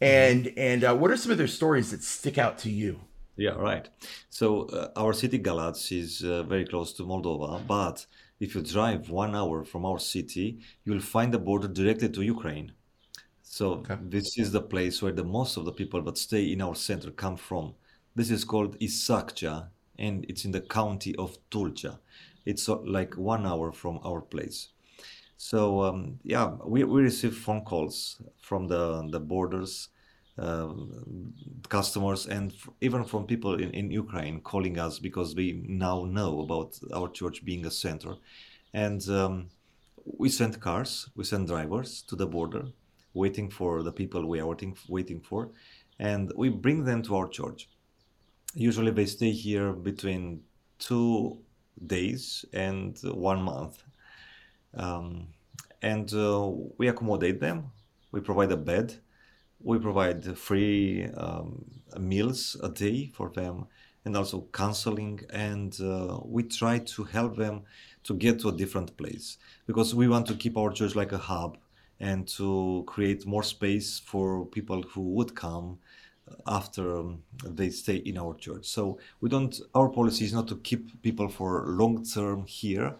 and 0.00 0.46
mm-hmm. 0.46 0.58
and 0.58 0.84
uh, 0.84 0.94
what 0.94 1.10
are 1.10 1.16
some 1.16 1.32
of 1.32 1.38
their 1.38 1.46
stories 1.46 1.90
that 1.90 2.02
stick 2.02 2.38
out 2.38 2.58
to 2.58 2.70
you? 2.70 3.00
Yeah, 3.36 3.50
right. 3.50 3.88
So 4.30 4.64
uh, 4.64 4.88
our 4.96 5.12
city 5.12 5.38
Galați 5.38 5.92
is 5.92 6.24
uh, 6.24 6.42
very 6.42 6.64
close 6.64 6.92
to 6.94 7.04
Moldova, 7.04 7.64
but 7.66 8.04
if 8.40 8.54
you 8.54 8.62
drive 8.62 9.10
one 9.10 9.34
hour 9.34 9.64
from 9.64 9.84
our 9.84 9.98
city, 9.98 10.58
you'll 10.84 11.00
find 11.00 11.32
the 11.32 11.38
border 11.38 11.68
directly 11.68 12.08
to 12.08 12.22
Ukraine. 12.22 12.72
So 13.42 13.74
okay. 13.74 13.96
this 14.02 14.38
is 14.38 14.52
the 14.52 14.60
place 14.60 15.02
where 15.02 15.12
the 15.12 15.24
most 15.24 15.56
of 15.56 15.64
the 15.64 15.72
people 15.72 16.02
that 16.02 16.18
stay 16.18 16.52
in 16.52 16.60
our 16.60 16.74
center 16.74 17.10
come 17.10 17.36
from. 17.36 17.74
This 18.14 18.30
is 18.30 18.44
called 18.44 18.78
Isaccea 18.78 19.68
and 19.98 20.24
it's 20.28 20.44
in 20.44 20.52
the 20.52 20.60
county 20.60 21.14
of 21.16 21.38
Tulcea. 21.50 21.98
It's 22.44 22.68
uh, 22.68 22.76
like 22.82 23.16
one 23.16 23.46
hour 23.46 23.72
from 23.72 24.00
our 24.04 24.20
place. 24.20 24.68
So 25.38 25.82
um, 25.84 26.18
yeah, 26.24 26.56
we, 26.66 26.84
we 26.84 27.02
receive 27.02 27.36
phone 27.36 27.62
calls 27.62 28.20
from 28.42 28.68
the 28.68 29.08
the 29.10 29.20
borders, 29.20 29.88
uh, 30.38 30.68
customers, 31.68 32.26
and 32.26 32.52
f- 32.52 32.68
even 32.80 33.04
from 33.04 33.26
people 33.26 33.54
in, 33.54 33.70
in 33.70 33.90
Ukraine 33.90 34.40
calling 34.40 34.78
us 34.78 34.98
because 34.98 35.34
we 35.36 35.62
now 35.66 36.04
know 36.04 36.40
about 36.40 36.78
our 36.92 37.08
church 37.08 37.44
being 37.44 37.64
a 37.66 37.70
center, 37.70 38.14
and 38.74 39.08
um, 39.10 39.48
we 40.18 40.28
send 40.28 40.60
cars, 40.60 41.10
we 41.16 41.24
send 41.24 41.48
drivers 41.48 42.02
to 42.02 42.16
the 42.16 42.26
border, 42.26 42.64
waiting 43.14 43.50
for 43.50 43.82
the 43.82 43.92
people 43.92 44.26
we 44.26 44.40
are 44.40 44.46
waiting 44.48 44.76
waiting 44.88 45.20
for, 45.20 45.50
and 46.00 46.32
we 46.36 46.48
bring 46.50 46.84
them 46.84 47.02
to 47.02 47.16
our 47.16 47.28
church. 47.28 47.68
Usually 48.54 48.92
they 48.92 49.06
stay 49.06 49.32
here 49.32 49.72
between 49.72 50.42
two 50.78 51.38
days 51.86 52.44
and 52.52 52.98
one 53.04 53.42
month 53.42 53.84
um, 54.74 55.28
and 55.82 56.12
uh, 56.14 56.50
we 56.76 56.88
accommodate 56.88 57.40
them. 57.40 57.70
We 58.12 58.20
provide 58.20 58.52
a 58.52 58.56
bed. 58.56 58.94
We 59.60 59.78
provide 59.78 60.38
free 60.38 61.06
um, 61.16 61.64
meals 61.98 62.56
a 62.62 62.68
day 62.68 63.10
for 63.14 63.30
them, 63.30 63.66
and 64.04 64.16
also 64.16 64.46
counseling. 64.52 65.20
And 65.30 65.78
uh, 65.80 66.20
we 66.24 66.42
try 66.44 66.78
to 66.78 67.04
help 67.04 67.36
them 67.36 67.62
to 68.04 68.14
get 68.14 68.40
to 68.40 68.48
a 68.48 68.52
different 68.52 68.96
place 68.96 69.38
because 69.66 69.94
we 69.94 70.08
want 70.08 70.26
to 70.28 70.34
keep 70.34 70.56
our 70.56 70.72
church 70.72 70.94
like 70.94 71.12
a 71.12 71.18
hub 71.18 71.58
and 72.00 72.26
to 72.28 72.84
create 72.86 73.26
more 73.26 73.42
space 73.42 73.98
for 73.98 74.46
people 74.46 74.82
who 74.82 75.02
would 75.02 75.34
come 75.34 75.78
after 76.46 76.98
um, 76.98 77.22
they 77.44 77.70
stay 77.70 77.96
in 77.96 78.18
our 78.18 78.34
church. 78.34 78.66
So 78.66 78.98
we 79.20 79.28
don't. 79.28 79.58
Our 79.74 79.88
policy 79.88 80.24
is 80.24 80.32
not 80.32 80.48
to 80.48 80.56
keep 80.56 81.02
people 81.02 81.28
for 81.28 81.64
long 81.66 82.04
term 82.04 82.44
here, 82.46 82.96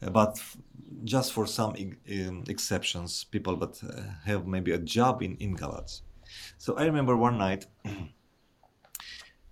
but 0.00 0.40
just 1.02 1.32
for 1.32 1.46
some 1.46 1.74
um, 1.74 2.44
exceptions, 2.48 3.24
people 3.24 3.56
that 3.56 3.82
uh, 3.82 4.02
have 4.24 4.46
maybe 4.46 4.72
a 4.72 4.78
job 4.78 5.22
in 5.22 5.36
in 5.36 5.56
Galatz. 5.56 6.02
So 6.58 6.76
I 6.76 6.84
remember 6.84 7.16
one 7.16 7.38
night. 7.38 7.66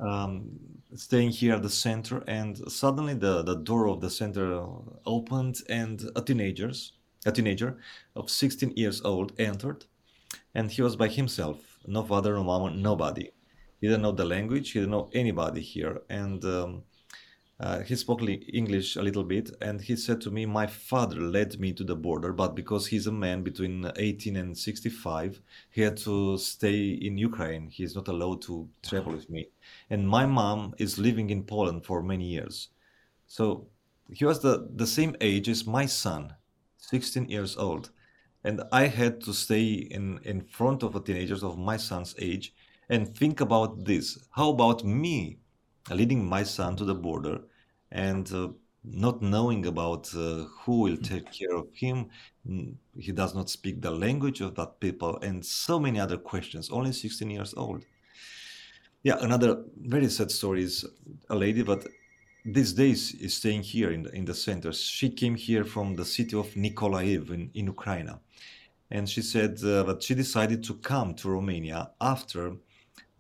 Um, 0.01 0.59
staying 0.97 1.31
here 1.31 1.55
at 1.55 1.63
the 1.63 1.71
center, 1.71 2.25
and 2.27 2.59
suddenly 2.71 3.15
the, 3.15 3.43
the 3.43 3.55
door 3.55 3.89
of 3.89 4.01
the 4.01 4.11
center 4.11 4.67
opened, 5.07 5.59
and 5.69 6.03
a 6.17 6.23
teenagers, 6.23 6.95
a 7.25 7.31
teenager 7.31 7.79
of 8.17 8.29
16 8.29 8.73
years 8.77 9.01
old 9.03 9.33
entered, 9.39 9.85
and 10.55 10.71
he 10.71 10.83
was 10.83 10.97
by 10.97 11.09
himself, 11.09 11.79
no 11.87 12.03
father, 12.03 12.35
no 12.35 12.45
mom, 12.45 12.83
nobody. 12.83 13.31
He 13.81 13.87
didn't 13.87 14.03
know 14.03 14.13
the 14.13 14.25
language, 14.25 14.73
he 14.73 14.81
didn't 14.81 14.93
know 14.93 15.11
anybody 15.15 15.61
here, 15.61 16.03
and 16.09 16.45
um, 16.45 16.83
uh, 17.63 17.81
he 17.83 17.95
spoke 17.95 18.23
English 18.23 18.97
a 18.97 19.03
little 19.03 19.23
bit, 19.23 19.53
and 19.61 19.81
he 19.81 19.95
said 19.95 20.21
to 20.23 20.33
me, 20.33 20.47
My 20.47 20.67
father 20.67 21.21
led 21.21 21.61
me 21.61 21.73
to 21.75 21.85
the 21.85 21.95
border, 21.95 22.33
but 22.33 22.57
because 22.57 22.89
he's 22.89 23.07
a 23.07 23.13
man 23.13 23.45
between 23.45 23.89
18 23.95 24.35
and 24.35 24.59
65, 24.59 25.41
he 25.71 25.83
had 25.83 25.97
to 25.99 26.37
stay 26.39 26.89
in 26.89 27.17
Ukraine. 27.19 27.69
He's 27.69 27.95
not 27.95 28.09
allowed 28.09 28.43
to 28.43 28.69
travel 28.83 29.13
with 29.13 29.31
me. 29.31 29.47
And 29.91 30.09
my 30.09 30.27
mom 30.27 30.75
is 30.79 30.99
living 30.99 31.31
in 31.31 31.45
Poland 31.45 31.87
for 31.87 32.03
many 32.03 32.25
years. 32.25 32.71
So 33.29 33.69
he 34.13 34.25
was 34.25 34.41
the, 34.41 34.69
the 34.75 34.87
same 34.87 35.15
age 35.21 35.49
as 35.49 35.65
my 35.65 35.87
son, 35.87 36.35
16 36.79 37.29
years 37.29 37.57
old. 37.57 37.91
And 38.43 38.61
I 38.73 38.89
had 38.89 39.21
to 39.21 39.33
stay 39.33 39.67
in, 39.67 40.19
in 40.25 40.41
front 40.41 40.83
of 40.83 40.95
the 40.95 41.01
teenagers 41.01 41.45
of 41.45 41.59
my 41.59 41.77
son's 41.77 42.17
age 42.19 42.55
and 42.89 43.17
think 43.17 43.41
about 43.41 43.85
this. 43.85 44.19
How 44.33 44.51
about 44.51 44.85
me 44.85 45.39
leading 45.89 46.27
my 46.29 46.43
son 46.43 46.75
to 46.75 46.85
the 46.85 46.97
border? 46.97 47.43
And 47.93 48.33
uh, 48.33 48.49
not 48.85 49.23
knowing 49.23 49.67
about 49.67 50.13
uh, 50.15 50.45
who 50.61 50.81
will 50.81 50.97
take 50.97 51.31
care 51.31 51.55
of 51.55 51.69
him 51.73 52.11
he 52.99 53.13
does 53.13 53.35
not 53.35 53.49
speak 53.49 53.81
the 53.81 53.91
language 53.91 54.41
of 54.41 54.55
that 54.57 54.81
people 54.81 55.19
and 55.23 55.45
so 55.45 55.79
many 55.79 56.01
other 56.01 56.17
questions 56.17 56.71
only 56.71 56.93
16 56.93 57.31
years 57.31 57.55
old. 57.57 57.85
Yeah 59.05 59.19
another 59.21 59.65
very 59.77 60.09
sad 60.09 60.31
story 60.31 60.65
is 60.65 60.85
a 61.31 61.37
lady 61.37 61.63
but 61.63 61.87
these 62.45 62.73
days 62.73 63.15
is 63.15 63.35
staying 63.35 63.63
here 63.63 63.93
in 63.93 64.03
the, 64.03 64.11
in 64.17 64.25
the 64.25 64.35
center. 64.35 64.73
She 64.73 65.11
came 65.11 65.37
here 65.37 65.65
from 65.65 65.95
the 65.95 66.05
city 66.05 66.37
of 66.37 66.53
nikolaev 66.55 67.31
in, 67.31 67.51
in 67.55 67.67
ukraine. 67.67 68.11
And 68.91 69.09
she 69.09 69.23
said 69.23 69.63
uh, 69.63 69.85
that 69.85 70.03
she 70.03 70.17
decided 70.17 70.65
to 70.65 70.75
come 70.75 71.15
to 71.15 71.31
romania 71.31 71.91
after 72.01 72.57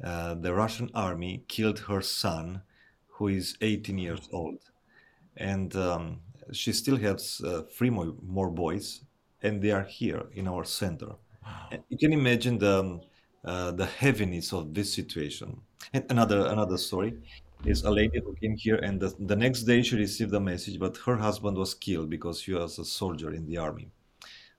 uh, 0.02 0.34
the 0.34 0.52
russian 0.52 0.90
army 0.94 1.44
killed 1.46 1.78
her 1.78 2.02
son 2.02 2.62
who 3.22 3.28
is 3.28 3.56
18 3.60 3.98
years 3.98 4.28
old, 4.32 4.58
and 5.36 5.76
um, 5.76 6.18
she 6.50 6.72
still 6.72 6.96
has 6.96 7.40
uh, 7.46 7.62
three 7.72 7.88
more, 7.88 8.12
more 8.20 8.50
boys, 8.50 9.04
and 9.42 9.62
they 9.62 9.70
are 9.70 9.84
here 9.84 10.24
in 10.32 10.48
our 10.48 10.64
center. 10.64 11.12
Wow. 11.44 11.68
You 11.88 11.98
can 11.98 12.12
imagine 12.12 12.58
the 12.58 12.80
um, 12.80 13.00
uh, 13.44 13.70
the 13.70 13.86
heaviness 13.86 14.52
of 14.52 14.74
this 14.74 14.92
situation. 14.92 15.60
And 15.94 16.04
another 16.10 16.40
another 16.46 16.78
story 16.78 17.12
is 17.64 17.84
a 17.84 17.90
lady 17.90 18.18
who 18.24 18.34
came 18.42 18.56
here, 18.56 18.78
and 18.86 18.98
the, 19.00 19.14
the 19.30 19.36
next 19.36 19.60
day 19.70 19.82
she 19.82 19.96
received 19.96 20.34
a 20.34 20.40
message, 20.40 20.80
but 20.80 20.96
her 21.06 21.16
husband 21.16 21.56
was 21.56 21.74
killed 21.74 22.10
because 22.10 22.42
he 22.42 22.52
was 22.54 22.80
a 22.80 22.84
soldier 22.84 23.30
in 23.32 23.46
the 23.46 23.56
army. 23.56 23.86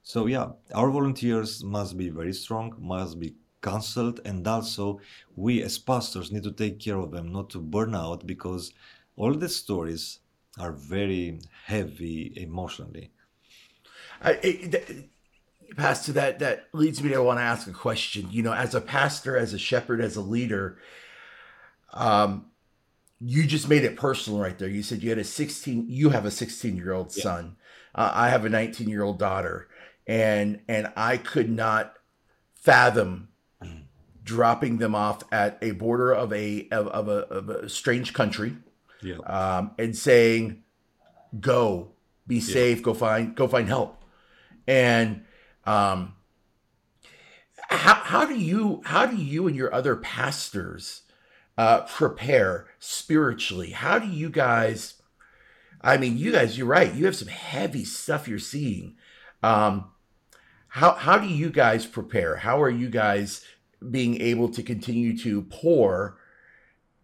So 0.02 0.26
yeah, 0.26 0.46
our 0.74 0.90
volunteers 0.90 1.62
must 1.62 1.98
be 1.98 2.08
very 2.08 2.32
strong, 2.32 2.74
must 2.78 3.20
be 3.20 3.34
counseled 3.64 4.20
and 4.26 4.46
also 4.46 5.00
we 5.36 5.62
as 5.62 5.78
pastors 5.78 6.30
need 6.30 6.42
to 6.42 6.52
take 6.52 6.78
care 6.78 6.98
of 6.98 7.10
them 7.12 7.32
not 7.32 7.48
to 7.50 7.58
burn 7.58 7.94
out 7.94 8.26
because 8.26 8.72
all 9.16 9.32
the 9.32 9.48
stories 9.48 10.18
are 10.58 10.72
very 10.72 11.40
heavy 11.64 12.32
emotionally. 12.36 13.10
I, 14.22 14.38
it, 14.42 15.10
pastor 15.76 16.12
that 16.12 16.38
that 16.38 16.68
leads 16.72 17.02
me 17.02 17.08
to 17.08 17.22
want 17.22 17.38
to 17.38 17.42
ask 17.42 17.66
a 17.66 17.72
question. 17.72 18.28
You 18.30 18.42
know 18.42 18.52
as 18.52 18.74
a 18.74 18.80
pastor 18.80 19.36
as 19.36 19.54
a 19.54 19.58
shepherd 19.58 20.00
as 20.00 20.16
a 20.16 20.20
leader 20.20 20.78
um 21.92 22.46
you 23.20 23.46
just 23.46 23.68
made 23.68 23.84
it 23.84 23.96
personal 23.96 24.40
right 24.40 24.58
there. 24.58 24.68
You 24.68 24.82
said 24.82 25.02
you 25.02 25.08
had 25.08 25.18
a 25.18 25.24
16 25.24 25.86
you 25.88 26.10
have 26.10 26.26
a 26.26 26.30
16 26.30 26.76
year 26.76 26.92
old 26.92 27.12
son. 27.12 27.56
Uh, 27.94 28.10
i 28.14 28.28
have 28.28 28.44
a 28.44 28.50
19 28.50 28.88
year 28.88 29.02
old 29.02 29.18
daughter. 29.18 29.68
And 30.06 30.60
and 30.68 30.92
i 30.96 31.16
could 31.16 31.50
not 31.50 31.94
fathom 32.54 33.28
dropping 34.24 34.78
them 34.78 34.94
off 34.94 35.22
at 35.30 35.58
a 35.62 35.72
border 35.72 36.12
of 36.12 36.32
a 36.32 36.66
of, 36.70 36.88
of, 36.88 37.08
a, 37.08 37.18
of 37.28 37.48
a 37.50 37.68
strange 37.68 38.12
country, 38.12 38.56
yeah. 39.02 39.18
um, 39.26 39.72
and 39.78 39.96
saying, 39.96 40.62
"Go, 41.38 41.92
be 42.26 42.40
safe, 42.40 42.78
yeah. 42.78 42.82
go 42.82 42.94
find 42.94 43.36
go 43.36 43.46
find 43.46 43.68
help," 43.68 44.02
and 44.66 45.24
um, 45.64 46.14
how 47.68 47.94
how 47.94 48.24
do 48.24 48.38
you 48.38 48.82
how 48.84 49.06
do 49.06 49.16
you 49.16 49.46
and 49.46 49.54
your 49.54 49.72
other 49.72 49.96
pastors 49.96 51.02
uh, 51.56 51.82
prepare 51.82 52.66
spiritually? 52.78 53.70
How 53.70 53.98
do 53.98 54.08
you 54.08 54.30
guys? 54.30 54.94
I 55.80 55.98
mean, 55.98 56.16
you 56.16 56.32
guys, 56.32 56.56
you're 56.56 56.66
right. 56.66 56.94
You 56.94 57.04
have 57.04 57.16
some 57.16 57.28
heavy 57.28 57.84
stuff 57.84 58.26
you're 58.26 58.38
seeing. 58.38 58.96
Um, 59.42 59.90
how 60.68 60.92
how 60.92 61.18
do 61.18 61.28
you 61.28 61.50
guys 61.50 61.86
prepare? 61.86 62.36
How 62.36 62.60
are 62.62 62.70
you 62.70 62.88
guys 62.88 63.44
being 63.90 64.20
able 64.20 64.48
to 64.50 64.62
continue 64.62 65.16
to 65.18 65.42
pour 65.42 66.18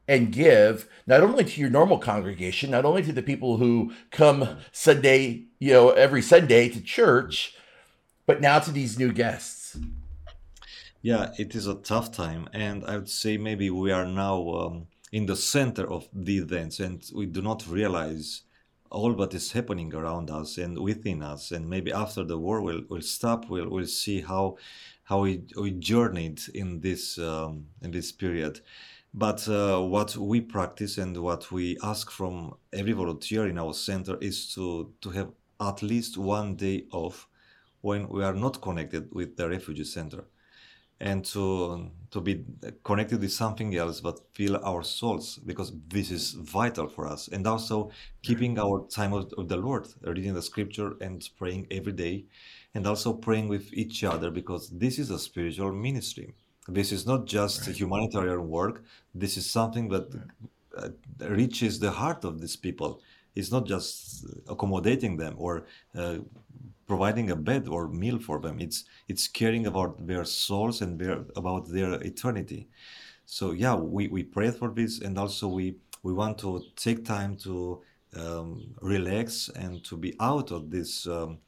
and 0.08 0.32
give 0.32 0.88
not 1.06 1.22
only 1.22 1.44
to 1.44 1.60
your 1.60 1.70
normal 1.70 1.99
congregation, 1.99 2.70
not 2.70 2.84
only 2.84 3.02
to 3.02 3.12
the 3.12 3.22
people 3.22 3.58
who 3.58 3.92
come 4.10 4.58
Sunday, 4.72 5.44
you 5.60 5.72
know, 5.72 5.90
every 5.90 6.20
Sunday 6.20 6.68
to 6.68 6.80
church, 6.80 7.54
but 8.26 8.40
now 8.40 8.58
to 8.58 8.72
these 8.72 8.99
new 8.99 9.12
guests. 9.12 9.78
Yeah, 11.02 11.30
it 11.38 11.54
is 11.54 11.66
a 11.66 11.76
tough 11.76 12.12
time, 12.12 12.49
and 12.52 12.84
I 12.84 12.96
would 12.96 13.08
say 13.08 13.38
maybe 13.38 13.70
we 13.70 13.90
are 13.90 14.04
now 14.04 14.49
um, 14.50 14.87
in 15.12 15.26
the 15.26 15.37
center 15.37 15.90
of 15.90 16.08
the 16.12 16.38
events, 16.38 16.80
and 16.80 17.02
we 17.14 17.26
do 17.26 17.40
not 17.40 17.66
realize 17.66 18.42
all 18.90 19.12
what 19.12 19.35
is 19.35 19.52
happening 19.52 19.94
around 19.94 20.30
us 20.30 20.59
and 20.59 20.78
within 20.78 21.23
us. 21.23 21.52
And 21.52 21.68
maybe 21.68 21.92
after 21.92 22.25
the 22.25 22.38
war, 22.38 22.61
we'll, 22.61 22.82
we'll 22.88 23.02
stop. 23.02 23.49
We'll, 23.49 23.68
we'll 23.68 23.87
see 23.87 24.20
how 24.20 24.56
how 25.04 25.23
we, 25.23 25.42
we 25.56 25.73
journeyed 25.73 26.40
in 26.54 26.80
this 26.80 27.18
um, 27.18 27.66
in 27.82 27.90
this 27.90 28.12
period. 28.12 28.61
But 29.12 29.49
uh, 29.49 29.80
what 29.80 30.16
we 30.16 30.40
practice 30.40 30.99
and 30.99 31.16
what 31.16 31.50
we 31.50 31.76
ask 31.82 32.11
from 32.11 32.54
every 32.73 32.92
volunteer 32.92 33.49
in 33.49 33.59
our 33.59 33.75
center 33.75 34.16
is 34.20 34.54
to 34.54 34.92
to 35.00 35.11
have 35.11 35.30
at 35.61 35.82
least 35.82 36.16
one 36.16 36.56
day 36.56 36.87
off 36.92 37.28
when 37.80 38.09
we 38.09 38.23
are 38.23 38.35
not 38.35 38.61
connected 38.61 39.12
with 39.12 39.37
the 39.37 39.49
refugee 39.49 39.85
center 39.85 40.25
and 41.00 41.25
to 41.25 41.90
to 42.10 42.20
be 42.20 42.44
connected 42.82 43.20
with 43.20 43.32
something 43.32 43.76
else 43.76 44.00
but 44.00 44.20
fill 44.34 44.56
our 44.64 44.82
souls 44.82 45.38
because 45.46 45.72
this 45.88 46.10
is 46.10 46.32
vital 46.32 46.88
for 46.88 47.06
us 47.06 47.28
and 47.28 47.46
also 47.46 47.90
keeping 48.22 48.58
our 48.58 48.86
time 48.88 49.12
of, 49.12 49.32
of 49.38 49.48
the 49.48 49.56
lord 49.56 49.86
reading 50.02 50.34
the 50.34 50.42
scripture 50.42 50.94
and 51.00 51.28
praying 51.38 51.66
every 51.70 51.92
day 51.92 52.24
and 52.74 52.86
also 52.86 53.12
praying 53.12 53.48
with 53.48 53.72
each 53.72 54.04
other 54.04 54.30
because 54.30 54.70
this 54.70 54.98
is 54.98 55.10
a 55.10 55.18
spiritual 55.18 55.72
ministry. 55.72 56.34
This 56.68 56.92
is 56.92 57.06
not 57.06 57.26
just 57.26 57.66
right. 57.66 57.76
humanitarian 57.76 58.48
work. 58.48 58.84
This 59.14 59.36
is 59.36 59.50
something 59.50 59.88
that 59.88 60.06
uh, 60.76 60.88
reaches 61.28 61.80
the 61.80 61.90
heart 61.90 62.24
of 62.24 62.40
these 62.40 62.56
people. 62.56 63.00
It's 63.34 63.50
not 63.50 63.66
just 63.66 64.24
accommodating 64.48 65.16
them 65.16 65.34
or 65.36 65.66
uh, 65.96 66.18
providing 66.92 67.30
a 67.30 67.37
bed 67.37 67.68
or 67.68 67.82
meal 68.02 68.18
for 68.18 68.38
them. 68.44 68.56
It's 68.66 68.78
it's 69.11 69.26
caring 69.40 69.64
about 69.73 69.92
their 70.11 70.25
souls 70.25 70.76
and 70.82 70.92
their 71.00 71.18
about 71.37 71.62
their 71.76 71.92
eternity. 72.11 72.62
So 73.37 73.44
yeah, 73.52 73.76
we, 73.76 74.09
we 74.16 74.23
pray 74.37 74.50
for 74.50 74.68
this, 74.78 74.92
and 75.04 75.14
also 75.16 75.47
we 75.59 75.66
we 76.06 76.12
want 76.12 76.35
to 76.38 76.50
take 76.87 77.04
time 77.04 77.32
to 77.47 77.52
um, 78.23 78.49
relax 78.94 79.28
and 79.62 79.85
to 79.88 79.94
be 80.04 80.11
out 80.18 80.50
of 80.50 80.62
this 80.76 81.06
um, 81.06 81.38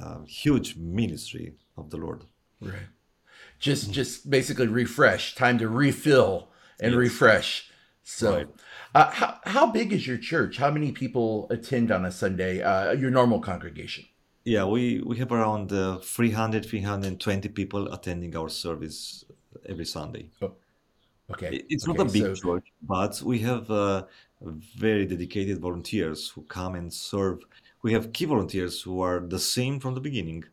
uh, 0.00 0.20
huge 0.42 0.68
ministry 0.76 1.46
of 1.76 1.90
the 1.90 1.98
Lord. 1.98 2.20
Right. 2.60 2.88
Just 3.58 3.92
just 3.98 4.30
basically 4.36 4.68
refresh. 4.82 5.34
Time 5.34 5.58
to 5.58 5.68
refill 5.68 6.48
and 6.80 6.92
yes. 6.92 6.98
refresh. 7.06 7.50
So. 8.02 8.28
Right. 8.36 8.48
Uh, 8.94 9.10
how, 9.10 9.38
how 9.44 9.66
big 9.72 9.90
is 9.90 10.06
your 10.06 10.18
church? 10.18 10.58
How 10.58 10.70
many 10.70 10.92
people 10.92 11.46
attend 11.48 11.90
on 11.90 12.04
a 12.04 12.12
Sunday? 12.12 12.60
Uh, 12.60 12.92
your 12.92 13.10
normal 13.10 13.40
congregation? 13.40 14.04
Yeah, 14.44 14.64
we, 14.64 15.00
we 15.04 15.16
have 15.18 15.30
around 15.30 15.72
uh, 15.72 15.98
300, 15.98 16.66
320 16.66 17.48
people 17.50 17.92
attending 17.92 18.36
our 18.36 18.48
service 18.48 19.24
every 19.68 19.84
Sunday. 19.84 20.30
Oh. 20.40 20.54
Okay. 21.30 21.62
It's 21.68 21.88
okay, 21.88 21.96
not 21.96 22.08
a 22.08 22.12
big 22.12 22.22
so... 22.22 22.34
church, 22.34 22.66
but 22.82 23.22
we 23.22 23.38
have 23.40 23.70
uh, 23.70 24.04
very 24.76 25.06
dedicated 25.06 25.60
volunteers 25.60 26.28
who 26.28 26.42
come 26.42 26.74
and 26.74 26.92
serve. 26.92 27.38
We 27.82 27.92
have 27.92 28.12
key 28.12 28.26
volunteers 28.26 28.82
who 28.82 29.00
are 29.00 29.20
the 29.20 29.38
same 29.38 29.80
from 29.80 29.94
the 29.94 30.00
beginning, 30.00 30.44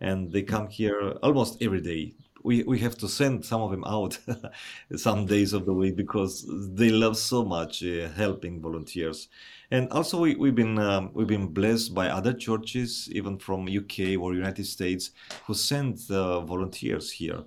and 0.00 0.30
they 0.30 0.42
come 0.42 0.68
here 0.68 1.12
almost 1.22 1.62
every 1.62 1.80
day. 1.80 2.14
We, 2.44 2.62
we 2.62 2.78
have 2.80 2.96
to 2.98 3.08
send 3.08 3.44
some 3.44 3.62
of 3.62 3.70
them 3.70 3.84
out 3.84 4.18
some 4.96 5.26
days 5.26 5.52
of 5.52 5.66
the 5.66 5.72
week 5.72 5.96
because 5.96 6.46
they 6.74 6.90
love 6.90 7.16
so 7.16 7.44
much 7.44 7.82
uh, 7.82 8.08
helping 8.10 8.60
volunteers. 8.60 9.28
And 9.70 9.90
also 9.90 10.20
we, 10.20 10.34
we've 10.34 10.54
been 10.54 10.78
um, 10.78 11.10
we've 11.12 11.26
been 11.26 11.48
blessed 11.48 11.94
by 11.94 12.08
other 12.08 12.32
churches, 12.32 13.08
even 13.12 13.38
from 13.38 13.68
UK 13.68 14.18
or 14.18 14.34
United 14.34 14.66
States, 14.66 15.10
who 15.46 15.54
send 15.54 15.98
uh, 16.10 16.40
volunteers 16.40 17.10
here, 17.10 17.44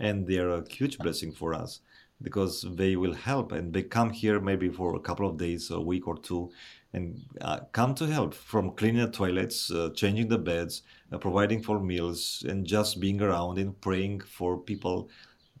and 0.00 0.26
they're 0.26 0.50
a 0.50 0.68
huge 0.68 0.98
blessing 0.98 1.32
for 1.32 1.54
us 1.54 1.80
because 2.22 2.64
they 2.76 2.96
will 2.96 3.14
help 3.14 3.52
and 3.52 3.72
they 3.72 3.82
come 3.82 4.10
here 4.10 4.40
maybe 4.40 4.68
for 4.68 4.96
a 4.96 5.00
couple 5.00 5.28
of 5.28 5.36
days 5.36 5.70
a 5.70 5.80
week 5.80 6.06
or 6.06 6.16
two 6.16 6.50
and 6.92 7.20
uh, 7.40 7.60
come 7.72 7.94
to 7.94 8.06
help 8.06 8.34
from 8.34 8.70
cleaning 8.72 9.04
the 9.04 9.10
toilets 9.10 9.70
uh, 9.70 9.90
changing 9.94 10.28
the 10.28 10.38
beds 10.38 10.82
uh, 11.12 11.18
providing 11.18 11.62
for 11.62 11.80
meals 11.80 12.44
and 12.48 12.66
just 12.66 13.00
being 13.00 13.20
around 13.20 13.58
and 13.58 13.78
praying 13.80 14.20
for 14.20 14.58
people. 14.58 15.08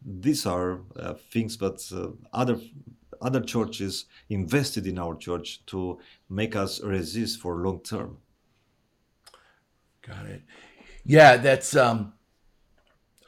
These 0.04 0.46
are 0.46 0.80
uh, 0.96 1.14
things 1.30 1.56
that 1.58 1.80
uh, 1.92 2.12
other 2.32 2.58
other 3.22 3.40
churches 3.40 4.04
invested 4.28 4.86
in 4.86 4.98
our 4.98 5.14
church 5.14 5.64
to 5.66 5.98
make 6.28 6.54
us 6.54 6.82
resist 6.82 7.40
for 7.40 7.56
long 7.56 7.80
term 7.80 8.18
got 10.06 10.26
it 10.26 10.42
yeah 11.04 11.36
that's 11.36 11.74
um 11.74 12.12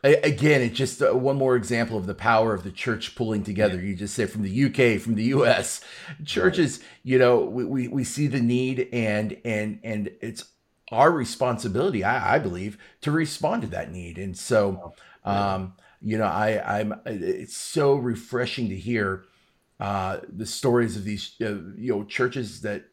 again, 0.04 0.60
it's 0.60 0.76
just 0.76 1.02
uh, 1.02 1.14
one 1.14 1.36
more 1.36 1.56
example 1.56 1.96
of 1.96 2.06
the 2.06 2.14
power 2.14 2.52
of 2.52 2.62
the 2.62 2.70
church 2.70 3.14
pulling 3.14 3.42
together. 3.42 3.80
You 3.80 3.96
just 3.96 4.14
said 4.14 4.30
from 4.30 4.42
the 4.42 4.64
UK, 4.64 5.00
from 5.00 5.14
the 5.14 5.24
US, 5.24 5.80
churches. 6.24 6.80
You 7.02 7.18
know, 7.18 7.40
we, 7.40 7.64
we 7.64 7.88
we 7.88 8.04
see 8.04 8.26
the 8.26 8.40
need, 8.40 8.88
and 8.92 9.38
and 9.44 9.80
and 9.82 10.10
it's 10.20 10.44
our 10.92 11.10
responsibility, 11.10 12.04
I, 12.04 12.36
I 12.36 12.38
believe, 12.38 12.76
to 13.00 13.10
respond 13.10 13.62
to 13.62 13.68
that 13.68 13.90
need. 13.90 14.18
And 14.18 14.36
so, 14.36 14.92
um, 15.24 15.74
you 16.02 16.18
know, 16.18 16.26
I 16.26 16.80
I'm 16.80 17.00
it's 17.06 17.56
so 17.56 17.94
refreshing 17.94 18.68
to 18.68 18.76
hear 18.76 19.24
uh, 19.80 20.18
the 20.28 20.46
stories 20.46 20.96
of 20.96 21.04
these 21.04 21.34
uh, 21.40 21.58
you 21.76 21.92
know 21.92 22.04
churches 22.04 22.60
that 22.62 22.84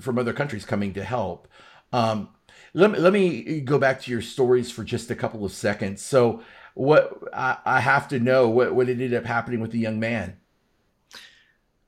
from 0.00 0.18
other 0.18 0.32
countries 0.32 0.64
coming 0.64 0.92
to 0.94 1.04
help. 1.04 1.48
Um, 1.92 2.30
let 2.74 2.90
me, 2.90 2.98
let 2.98 3.12
me 3.12 3.60
go 3.60 3.78
back 3.78 4.00
to 4.02 4.10
your 4.10 4.22
stories 4.22 4.70
for 4.70 4.84
just 4.84 5.10
a 5.10 5.14
couple 5.14 5.44
of 5.44 5.52
seconds. 5.52 6.02
So, 6.02 6.42
what 6.74 7.22
I, 7.32 7.56
I 7.64 7.80
have 7.80 8.08
to 8.08 8.18
know 8.18 8.48
what, 8.48 8.74
what 8.74 8.88
ended 8.88 9.14
up 9.14 9.24
happening 9.24 9.60
with 9.60 9.70
the 9.70 9.78
young 9.78 9.98
man. 9.98 10.36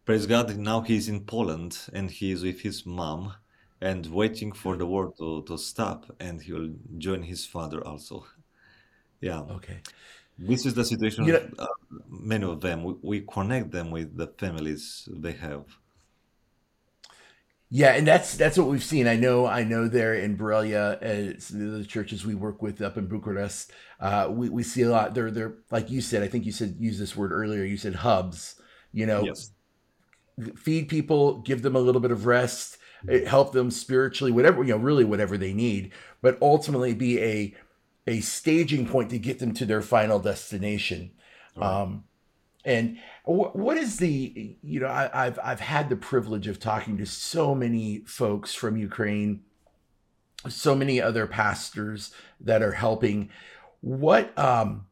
Praise 0.06 0.24
God! 0.24 0.56
Now 0.56 0.80
he's 0.80 1.08
in 1.08 1.24
Poland 1.26 1.78
and 1.92 2.11
he's 2.11 2.42
with 2.42 2.61
his 2.62 2.87
mom 2.87 3.34
and 3.80 4.06
waiting 4.06 4.52
for 4.52 4.76
the 4.76 4.87
war 4.87 5.12
to, 5.18 5.42
to 5.42 5.58
stop, 5.58 6.06
and 6.20 6.40
he 6.40 6.52
will 6.52 6.70
join 6.96 7.22
his 7.22 7.44
father 7.44 7.87
also. 7.87 8.24
Yeah. 9.20 9.40
Okay. 9.40 9.80
This 10.38 10.64
is 10.64 10.74
the 10.74 10.85
situation. 10.85 11.24
You 11.24 11.33
know, 11.33 11.51
uh, 11.59 11.66
many 12.09 12.44
of 12.44 12.61
them 12.61 12.85
we, 12.85 12.94
we 13.03 13.20
connect 13.22 13.72
them 13.72 13.90
with 13.90 14.16
the 14.16 14.29
families 14.38 15.09
they 15.12 15.33
have. 15.33 15.64
Yeah, 17.70 17.94
and 17.94 18.07
that's 18.07 18.37
that's 18.37 18.57
what 18.57 18.68
we've 18.68 18.83
seen. 18.83 19.07
I 19.07 19.16
know, 19.16 19.46
I 19.46 19.62
know 19.62 19.88
there 19.88 20.14
in 20.14 20.38
Borrelia, 20.38 20.96
uh, 20.96 21.79
the 21.79 21.85
churches 21.85 22.24
we 22.24 22.35
work 22.35 22.62
with 22.62 22.81
up 22.81 22.96
in 22.96 23.09
Bucharest, 23.09 23.72
uh, 24.01 24.29
we 24.31 24.48
we 24.48 24.62
see 24.62 24.83
a 24.83 24.90
lot. 24.90 25.12
They're 25.14 25.31
they're 25.31 25.55
like 25.70 25.90
you 25.90 26.01
said. 26.01 26.22
I 26.22 26.29
think 26.29 26.46
you 26.46 26.53
said 26.53 26.77
use 26.79 26.98
this 26.98 27.14
word 27.14 27.31
earlier. 27.31 27.64
You 27.64 27.77
said 27.77 27.96
hubs. 27.96 28.61
You 28.92 29.05
know, 29.05 29.22
yes. 29.22 29.51
feed 30.57 30.88
people, 30.88 31.40
give 31.42 31.61
them 31.61 31.77
a 31.77 31.81
little 31.81 32.01
bit 32.01 32.11
of 32.11 32.24
rest, 32.24 32.79
eh, 33.07 33.27
help 33.27 33.53
them 33.53 33.70
spiritually, 33.70 34.33
whatever 34.33 34.62
you 34.62 34.70
know, 34.70 34.79
really 34.79 35.05
whatever 35.05 35.37
they 35.37 35.53
need, 35.53 35.92
but 36.22 36.38
ultimately 36.40 36.94
be 36.94 37.20
a 37.20 37.55
a 38.08 38.20
staging 38.20 38.88
point 38.88 39.10
to 39.10 39.18
get 39.18 39.38
them 39.38 39.52
to 39.52 39.66
their 39.66 39.82
final 39.82 40.18
destination. 40.18 41.10
Right. 41.54 41.82
Um, 41.82 42.04
and 42.64 42.98
what 43.24 43.76
is 43.76 43.98
the 43.98 44.56
you 44.62 44.80
know 44.80 44.88
I, 44.88 45.24
have 45.24 45.38
I've 45.42 45.60
had 45.60 45.88
the 45.88 45.96
privilege 45.96 46.46
of 46.48 46.58
talking 46.58 46.96
to 46.98 47.06
so 47.06 47.54
many 47.54 48.00
folks 48.00 48.54
from 48.54 48.76
Ukraine, 48.76 49.42
so 50.48 50.74
many 50.74 51.00
other 51.00 51.26
pastors 51.26 52.12
that 52.40 52.62
are 52.62 52.72
helping. 52.72 53.30
What 53.80 54.36
um, 54.38 54.86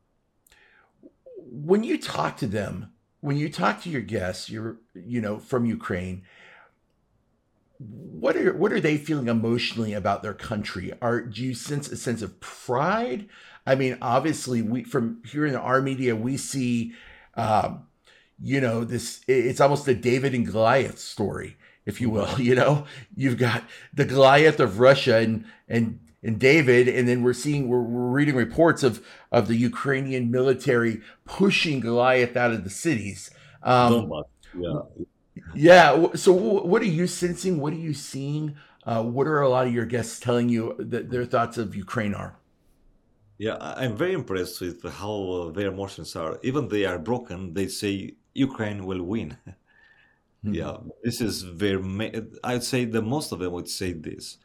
when 1.39 1.83
you 1.83 1.99
talk 1.99 2.37
to 2.39 2.47
them, 2.47 2.93
when 3.21 3.37
you 3.37 3.51
talk 3.51 3.83
to 3.83 3.91
your 3.91 4.03
guests, 4.03 4.49
you're 4.49 4.77
you 4.95 5.21
know 5.21 5.39
from 5.39 5.67
Ukraine. 5.67 6.23
What 7.79 8.37
are 8.37 8.57
what 8.57 8.73
are 8.73 8.81
they 8.81 8.97
feeling 8.97 9.29
emotionally 9.29 9.93
about 9.93 10.23
their 10.23 10.35
country? 10.35 10.93
Are 11.03 11.21
do 11.21 11.43
you 11.43 11.55
sense 11.55 11.89
a 11.89 11.97
sense 11.97 12.23
of 12.23 12.41
pride? 12.41 13.29
I 13.67 13.75
mean, 13.75 13.99
obviously, 14.01 14.63
we 14.63 14.85
from 14.85 15.23
here 15.27 15.45
in 15.47 15.57
our 15.57 15.83
media, 15.83 16.17
we 16.17 16.37
see 16.37 16.95
um, 17.37 17.87
you 18.43 18.61
know, 18.61 18.85
this 18.85 19.21
it's 19.27 19.61
almost 19.61 19.89
a 19.89 19.95
David 19.95 20.35
and 20.35 20.47
Goliath 20.47 20.99
story, 20.99 21.57
if 21.85 22.01
you 22.01 22.11
will. 22.11 22.29
You 22.39 22.55
know, 22.55 22.87
you've 23.15 23.39
got 23.39 23.65
the 23.93 24.05
Goliath 24.05 24.61
of 24.61 24.81
Russia 24.81 25.19
and 25.19 25.45
and 25.69 26.01
and 26.23 26.39
David, 26.39 26.89
and 26.89 27.09
then 27.09 27.23
we're 27.23 27.33
seeing 27.33 27.69
we're, 27.69 27.83
we're 27.83 28.11
reading 28.11 28.35
reports 28.35 28.83
of 28.83 29.05
of 29.33 29.49
the 29.49 29.57
Ukrainian 29.57 30.31
military 30.31 31.01
pushing 31.25 31.81
Goliath 31.81 32.37
out 32.37 32.53
of 32.53 32.65
the 32.65 32.71
cities. 32.71 33.31
Um, 33.63 34.13
yeah. 34.59 34.81
Yeah. 35.55 36.15
So, 36.15 36.33
what 36.33 36.83
are 36.83 36.87
you 36.87 37.07
sensing? 37.07 37.61
What 37.61 37.73
are 37.73 37.77
you 37.77 37.95
seeing? 37.95 38.57
Uh, 38.85 39.03
what 39.03 39.27
are 39.27 39.41
a 39.41 39.49
lot 39.49 39.67
of 39.67 39.75
your 39.75 39.87
guests 39.87 40.21
telling 40.21 40.49
you 40.49 40.77
that 40.79 41.11
their 41.11 41.25
thoughts 41.25 41.59
of 41.59 41.75
Ukraine 41.75 42.15
are? 42.15 42.39
Yeah, 43.39 43.57
I'm 43.61 43.97
very 43.97 44.15
impressed 44.15 44.61
with 44.61 44.83
how 44.85 45.53
their 45.55 45.69
emotions 45.69 46.17
are. 46.17 46.39
Even 46.43 46.69
they 46.69 46.87
are 46.87 46.99
broken, 46.99 47.53
they 47.53 47.69
say 47.69 48.15
Ukraine 48.35 48.87
will 48.87 49.03
win. 49.03 49.37
mm-hmm. 50.45 50.55
Yeah, 50.55 50.77
this 51.03 51.21
is 51.21 51.43
very. 51.43 51.83
I'd 52.45 52.63
say 52.63 52.85
the 52.85 53.03
most 53.03 53.33
of 53.33 53.41
them 53.41 53.53
would 53.53 53.69
say 53.69 53.93
this. 53.93 54.39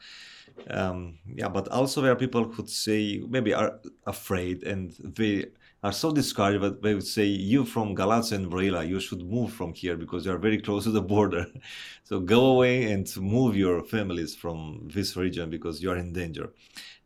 Um, 0.70 1.20
yeah, 1.26 1.48
but 1.50 1.68
also 1.70 2.02
there 2.02 2.12
are 2.12 2.16
people 2.16 2.44
who 2.46 2.68
say 2.68 3.22
maybe 3.28 3.54
are 3.54 3.80
afraid 4.06 4.64
and 4.64 4.92
they 5.04 5.48
are 5.84 5.92
so 5.92 6.12
discouraged 6.12 6.64
that 6.64 6.82
they 6.82 6.94
would 6.94 7.08
say, 7.08 7.26
"You 7.26 7.66
from 7.66 7.96
Galatz 7.96 8.32
and 8.32 8.52
Brăila, 8.52 8.88
you 8.88 9.00
should 9.00 9.24
move 9.24 9.52
from 9.52 9.74
here 9.74 9.98
because 9.98 10.26
you 10.26 10.32
are 10.32 10.38
very 10.38 10.60
close 10.62 10.84
to 10.84 10.92
the 10.92 11.02
border. 11.02 11.48
so 12.04 12.20
go 12.20 12.46
away 12.46 12.92
and 12.92 13.06
move 13.18 13.56
your 13.56 13.84
families 13.84 14.36
from 14.36 14.90
this 14.94 15.16
region 15.16 15.50
because 15.50 15.82
you 15.82 15.90
are 15.92 15.98
in 15.98 16.14
danger." 16.14 16.54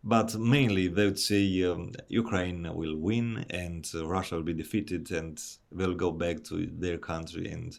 But 0.07 0.35
mainly, 0.35 0.87
they 0.87 1.05
would 1.05 1.19
say 1.19 1.63
um, 1.63 1.93
Ukraine 2.09 2.71
will 2.75 2.95
win 2.95 3.43
and 3.49 3.83
Russia 3.95 4.35
will 4.35 4.43
be 4.43 4.53
defeated 4.53 5.09
and 5.09 5.41
they'll 5.71 5.95
go 5.95 6.11
back 6.11 6.43
to 6.43 6.67
their 6.67 6.99
country. 6.99 7.49
And 7.49 7.77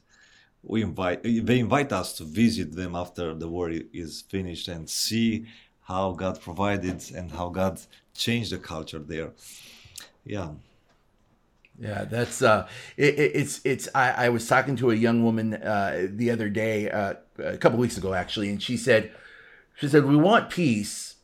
we 0.65 0.83
invite 0.83 1.23
they 1.23 1.61
invite 1.61 1.93
us 1.93 2.15
to 2.15 2.25
visit 2.25 2.75
them 2.75 2.97
after 2.97 3.33
the 3.33 3.49
war 3.49 3.71
is 3.71 4.23
finished 4.23 4.67
and 4.67 4.91
see 4.91 5.47
how 5.83 6.13
God 6.13 6.41
provided 6.41 7.01
and 7.15 7.31
how 7.31 7.49
God 7.49 7.81
changed 8.13 8.51
the 8.51 8.59
culture 8.59 8.99
there. 8.99 9.31
Yeah. 10.25 10.51
Yeah, 11.79 12.05
that's 12.05 12.41
uh, 12.41 12.67
it, 12.97 13.19
it's 13.19 13.61
it's. 13.65 13.89
I, 13.95 14.27
I 14.27 14.29
was 14.31 14.49
talking 14.49 14.77
to 14.77 14.91
a 14.91 14.95
young 14.95 15.23
woman 15.23 15.55
uh, 15.55 16.07
the 16.11 16.31
other 16.31 16.49
day, 16.49 16.91
uh, 16.91 17.15
a 17.39 17.59
couple 17.59 17.79
weeks 17.79 17.99
ago 17.99 18.15
actually, 18.15 18.49
and 18.49 18.63
she 18.63 18.77
said, 18.77 19.13
she 19.75 19.89
said 19.89 20.07
we 20.07 20.17
want 20.17 20.49
peace, 20.49 21.17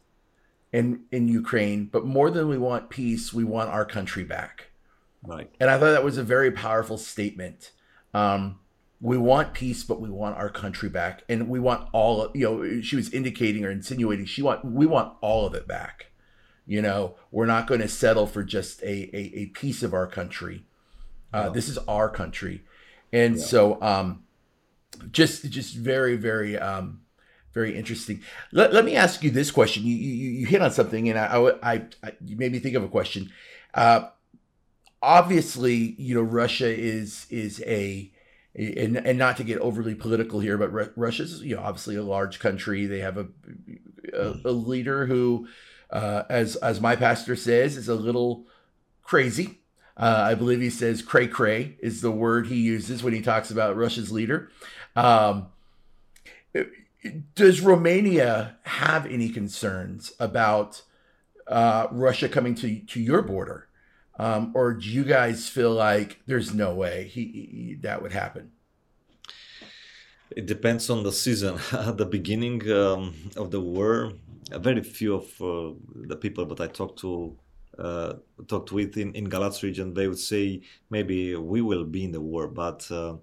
in 0.73 1.05
in 1.13 1.29
Ukraine, 1.29 1.85
but 1.85 2.05
more 2.05 2.31
than 2.31 2.49
we 2.49 2.59
want 2.59 2.91
peace, 2.91 3.33
we 3.33 3.45
want 3.45 3.71
our 3.71 3.85
country 3.85 4.25
back. 4.25 4.71
Right. 5.23 5.51
And 5.61 5.71
I 5.71 5.79
thought 5.79 5.93
that 5.93 6.05
was 6.05 6.19
a 6.19 6.25
very 6.25 6.51
powerful 6.51 6.99
statement. 6.99 7.71
Um, 8.13 8.59
we 9.01 9.19
want 9.19 9.53
peace, 9.53 9.85
but 9.85 10.01
we 10.01 10.11
want 10.11 10.37
our 10.37 10.49
country 10.49 10.89
back, 10.89 11.23
and 11.29 11.49
we 11.49 11.61
want 11.61 11.89
all. 11.93 12.31
You 12.35 12.45
know, 12.45 12.81
she 12.81 12.97
was 12.97 13.13
indicating 13.13 13.65
or 13.65 13.71
insinuating 13.71 14.25
she 14.25 14.43
want 14.43 14.65
we 14.65 14.87
want 14.87 15.15
all 15.21 15.47
of 15.47 15.55
it 15.55 15.69
back. 15.69 16.07
You 16.67 16.83
know, 16.83 17.17
we're 17.31 17.47
not 17.47 17.67
going 17.67 17.81
to 17.81 17.89
settle 17.89 18.27
for 18.27 18.45
just 18.45 18.83
a, 18.83 19.11
a, 19.17 19.33
a 19.35 19.47
piece 19.47 19.83
of 19.83 19.93
our 19.93 20.07
country. 20.07 20.65
Uh, 21.33 21.51
This 21.51 21.69
is 21.69 21.79
our 21.89 22.09
country, 22.09 22.63
and 23.13 23.37
yeah. 23.37 23.43
so 23.43 23.83
um, 23.83 24.25
just 25.11 25.49
just 25.51 25.75
very 25.75 26.17
very 26.17 26.59
um, 26.59 27.01
very 27.53 27.77
interesting. 27.77 28.21
Let, 28.53 28.73
let 28.73 28.85
me 28.85 28.97
ask 28.97 29.23
you 29.23 29.31
this 29.31 29.51
question. 29.51 29.85
You, 29.85 29.95
you, 29.95 30.31
you 30.31 30.47
hit 30.47 30.63
on 30.63 30.71
something, 30.71 31.09
and 31.09 31.19
I, 31.19 31.53
I, 31.63 31.83
I, 32.03 32.13
you 32.25 32.37
made 32.37 32.53
me 32.53 32.59
think 32.59 32.77
of 32.77 32.85
a 32.85 32.89
question. 32.89 33.31
Uh, 33.75 34.09
obviously, 35.03 35.95
you 35.99 36.15
know, 36.15 36.23
Russia 36.23 36.69
is 36.69 37.27
is 37.31 37.63
a 37.67 38.11
and, 38.55 38.97
and 38.99 39.19
not 39.19 39.37
to 39.39 39.45
get 39.45 39.59
overly 39.59 39.95
political 39.95 40.41
here, 40.41 40.59
but 40.59 40.97
Russia's 40.97 41.43
you 41.43 41.57
know 41.57 41.63
obviously 41.63 41.97
a 41.97 42.03
large 42.03 42.39
country. 42.39 42.87
They 42.87 43.01
have 43.01 43.17
a 43.19 43.29
a, 44.13 44.35
a 44.45 44.53
leader 44.53 45.07
who, 45.07 45.49
uh, 45.93 46.25
as 46.29 46.57
as 46.57 46.81
my 46.81 46.97
pastor 46.97 47.37
says, 47.37 47.77
is 47.77 47.89
a 47.89 47.95
little 47.95 48.47
crazy. 49.03 49.59
Uh, 49.97 50.25
I 50.27 50.35
believe 50.35 50.61
he 50.61 50.71
says 50.71 51.03
"cray 51.03 51.29
cray" 51.29 51.77
is 51.81 52.01
the 52.01 52.11
word 52.11 52.47
he 52.47 52.57
uses 52.57 53.03
when 53.03 53.13
he 53.13 53.21
talks 53.21 53.51
about 53.51 53.77
Russia's 53.77 54.11
leader. 54.11 54.51
Um, 54.97 55.49
does 57.35 57.61
Romania 57.61 58.57
have 58.63 59.07
any 59.07 59.29
concerns 59.29 60.13
about 60.19 60.83
uh, 61.47 61.89
Russia 61.91 62.29
coming 62.29 62.55
to 62.57 62.81
to 62.81 63.01
your 63.01 63.21
border, 63.21 63.69
um, 64.19 64.53
or 64.55 64.73
do 64.73 64.89
you 64.89 65.05
guys 65.05 65.49
feel 65.49 65.73
like 65.73 66.21
there's 66.27 66.55
no 66.55 66.75
way 66.75 67.11
he, 67.13 67.25
he, 67.25 67.79
that 67.83 68.03
would 68.03 68.13
happen? 68.13 68.53
It 70.35 70.47
depends 70.47 70.89
on 70.89 71.03
the 71.03 71.13
season. 71.13 71.59
At 71.73 71.99
the 71.99 72.07
beginning 72.07 72.71
um, 72.73 73.15
of 73.37 73.51
the 73.51 73.61
war, 73.61 74.13
very 74.59 74.83
few 74.83 75.15
of 75.15 75.25
uh, 75.41 75.75
the 76.07 76.17
people 76.17 76.47
that 76.47 76.61
I 76.61 76.67
talked 76.67 76.99
to 77.01 77.37
uh, 77.79 78.15
talked 78.49 78.73
with 78.73 78.97
in, 78.97 79.15
in 79.15 79.29
Galatz 79.29 79.63
region, 79.63 79.95
they 79.95 80.09
would 80.09 80.19
say 80.19 80.61
maybe 80.91 81.37
we 81.37 81.63
will 81.63 81.85
be 81.85 82.05
in 82.05 82.13
the 82.13 82.21
war, 82.21 82.47
but 82.47 82.91
uh, 82.91 83.17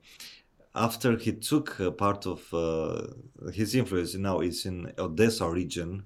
after 0.75 1.17
he 1.17 1.33
took 1.33 1.97
part 1.97 2.25
of 2.25 2.53
uh, 2.53 3.07
his 3.51 3.75
influence 3.75 4.15
now 4.15 4.39
is 4.39 4.65
in 4.65 4.91
Odessa 4.97 5.49
region, 5.49 6.03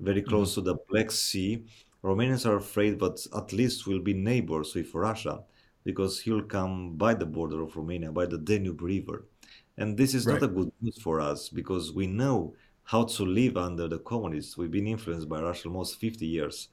very 0.00 0.22
close 0.22 0.52
mm-hmm. 0.52 0.64
to 0.64 0.72
the 0.72 0.76
Black 0.88 1.10
Sea. 1.10 1.64
Romanians 2.02 2.46
are 2.46 2.56
afraid, 2.56 2.98
but 2.98 3.26
at 3.36 3.52
least 3.52 3.86
we'll 3.86 4.00
be 4.00 4.14
neighbors 4.14 4.74
with 4.74 4.94
Russia 4.94 5.42
because 5.84 6.20
he'll 6.20 6.42
come 6.42 6.96
by 6.96 7.14
the 7.14 7.26
border 7.26 7.62
of 7.62 7.76
Romania, 7.76 8.12
by 8.12 8.26
the 8.26 8.38
Danube 8.38 8.82
River. 8.82 9.26
And 9.76 9.96
this 9.96 10.14
is 10.14 10.26
right. 10.26 10.40
not 10.40 10.50
a 10.50 10.52
good 10.52 10.72
news 10.80 11.00
for 11.00 11.20
us 11.20 11.48
because 11.48 11.92
we 11.92 12.06
know 12.06 12.54
how 12.84 13.04
to 13.04 13.24
live 13.24 13.56
under 13.56 13.88
the 13.88 13.98
communists. 13.98 14.56
We've 14.56 14.70
been 14.70 14.86
influenced 14.86 15.28
by 15.28 15.40
Russia 15.40 15.68
almost 15.68 15.98
50 15.98 16.26
years 16.26 16.68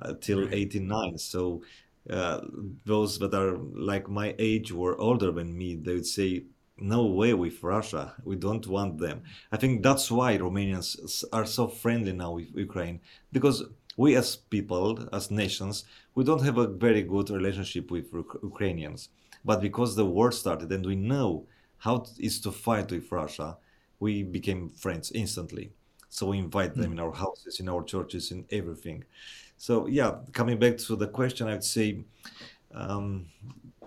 uh, 0.00 0.14
till 0.20 0.52
89. 0.52 1.18
So 1.18 1.62
uh, 2.08 2.40
those 2.84 3.18
that 3.18 3.34
are 3.34 3.58
like 3.58 4.08
my 4.08 4.34
age 4.38 4.72
were 4.72 4.98
older 4.98 5.30
than 5.32 5.56
me, 5.56 5.74
they 5.74 5.94
would 5.94 6.06
say 6.06 6.44
no 6.80 7.06
way 7.06 7.34
with 7.34 7.62
Russia. 7.62 8.14
We 8.24 8.36
don't 8.36 8.66
want 8.66 8.98
them. 8.98 9.22
I 9.50 9.56
think 9.56 9.82
that's 9.82 10.10
why 10.10 10.38
Romanians 10.38 11.24
are 11.32 11.44
so 11.44 11.66
friendly 11.66 12.12
now 12.12 12.32
with 12.32 12.54
Ukraine 12.54 13.00
because 13.32 13.64
we 13.96 14.14
as 14.14 14.36
people, 14.36 15.08
as 15.12 15.30
nations, 15.30 15.84
we 16.14 16.22
don't 16.22 16.44
have 16.44 16.56
a 16.56 16.68
very 16.68 17.02
good 17.02 17.30
relationship 17.30 17.90
with 17.90 18.06
Ukrainians. 18.42 19.08
But 19.44 19.60
because 19.60 19.96
the 19.96 20.06
war 20.06 20.30
started 20.30 20.70
and 20.70 20.86
we 20.86 20.94
know 20.94 21.46
how 21.78 21.96
it 21.96 22.10
is 22.18 22.40
to 22.40 22.52
fight 22.52 22.90
with 22.92 23.10
Russia, 23.10 23.56
we 24.00 24.22
became 24.22 24.70
friends 24.70 25.12
instantly. 25.12 25.72
So 26.08 26.28
we 26.28 26.38
invite 26.38 26.74
them 26.74 26.86
hmm. 26.86 26.92
in 26.92 27.00
our 27.00 27.12
houses, 27.12 27.60
in 27.60 27.68
our 27.68 27.82
churches, 27.82 28.30
in 28.30 28.44
everything. 28.50 29.04
So 29.56 29.86
yeah, 29.86 30.16
coming 30.32 30.58
back 30.58 30.78
to 30.78 30.96
the 30.96 31.08
question, 31.08 31.48
I 31.48 31.52
would 31.52 31.64
say 31.64 32.04
um, 32.72 33.26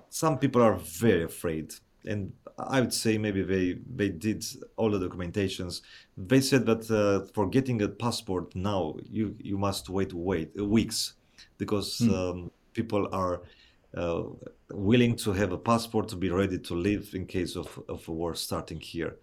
some 0.10 0.38
people 0.38 0.62
are 0.62 0.76
very 0.76 1.24
afraid 1.24 1.74
and 2.06 2.34
I 2.58 2.82
would 2.82 2.94
say 2.94 3.18
maybe 3.18 3.44
they 3.44 3.78
they 3.96 4.10
did 4.10 4.46
all 4.76 4.92
the 4.92 5.00
documentations. 5.00 5.82
They 6.18 6.42
said 6.42 6.66
that 6.66 6.90
uh, 6.92 7.32
for 7.34 7.48
getting 7.48 7.82
a 7.82 7.88
passport 7.88 8.56
now, 8.56 8.98
you 9.10 9.36
you 9.40 9.58
must 9.58 9.90
wait 9.90 10.14
wait 10.14 10.56
weeks 10.62 11.14
because 11.58 12.00
hmm. 12.00 12.14
um, 12.14 12.52
people 12.74 13.08
are 13.12 13.42
uh, 13.96 14.24
willing 14.72 15.16
to 15.18 15.34
have 15.34 15.52
a 15.52 15.58
passport 15.58 16.08
to 16.10 16.16
be 16.16 16.30
ready 16.30 16.58
to 16.58 16.76
live 16.76 17.12
in 17.14 17.26
case 17.26 17.56
of, 17.56 17.68
of 17.90 18.08
a 18.08 18.12
war 18.12 18.36
starting 18.36 18.80
here. 18.80 19.18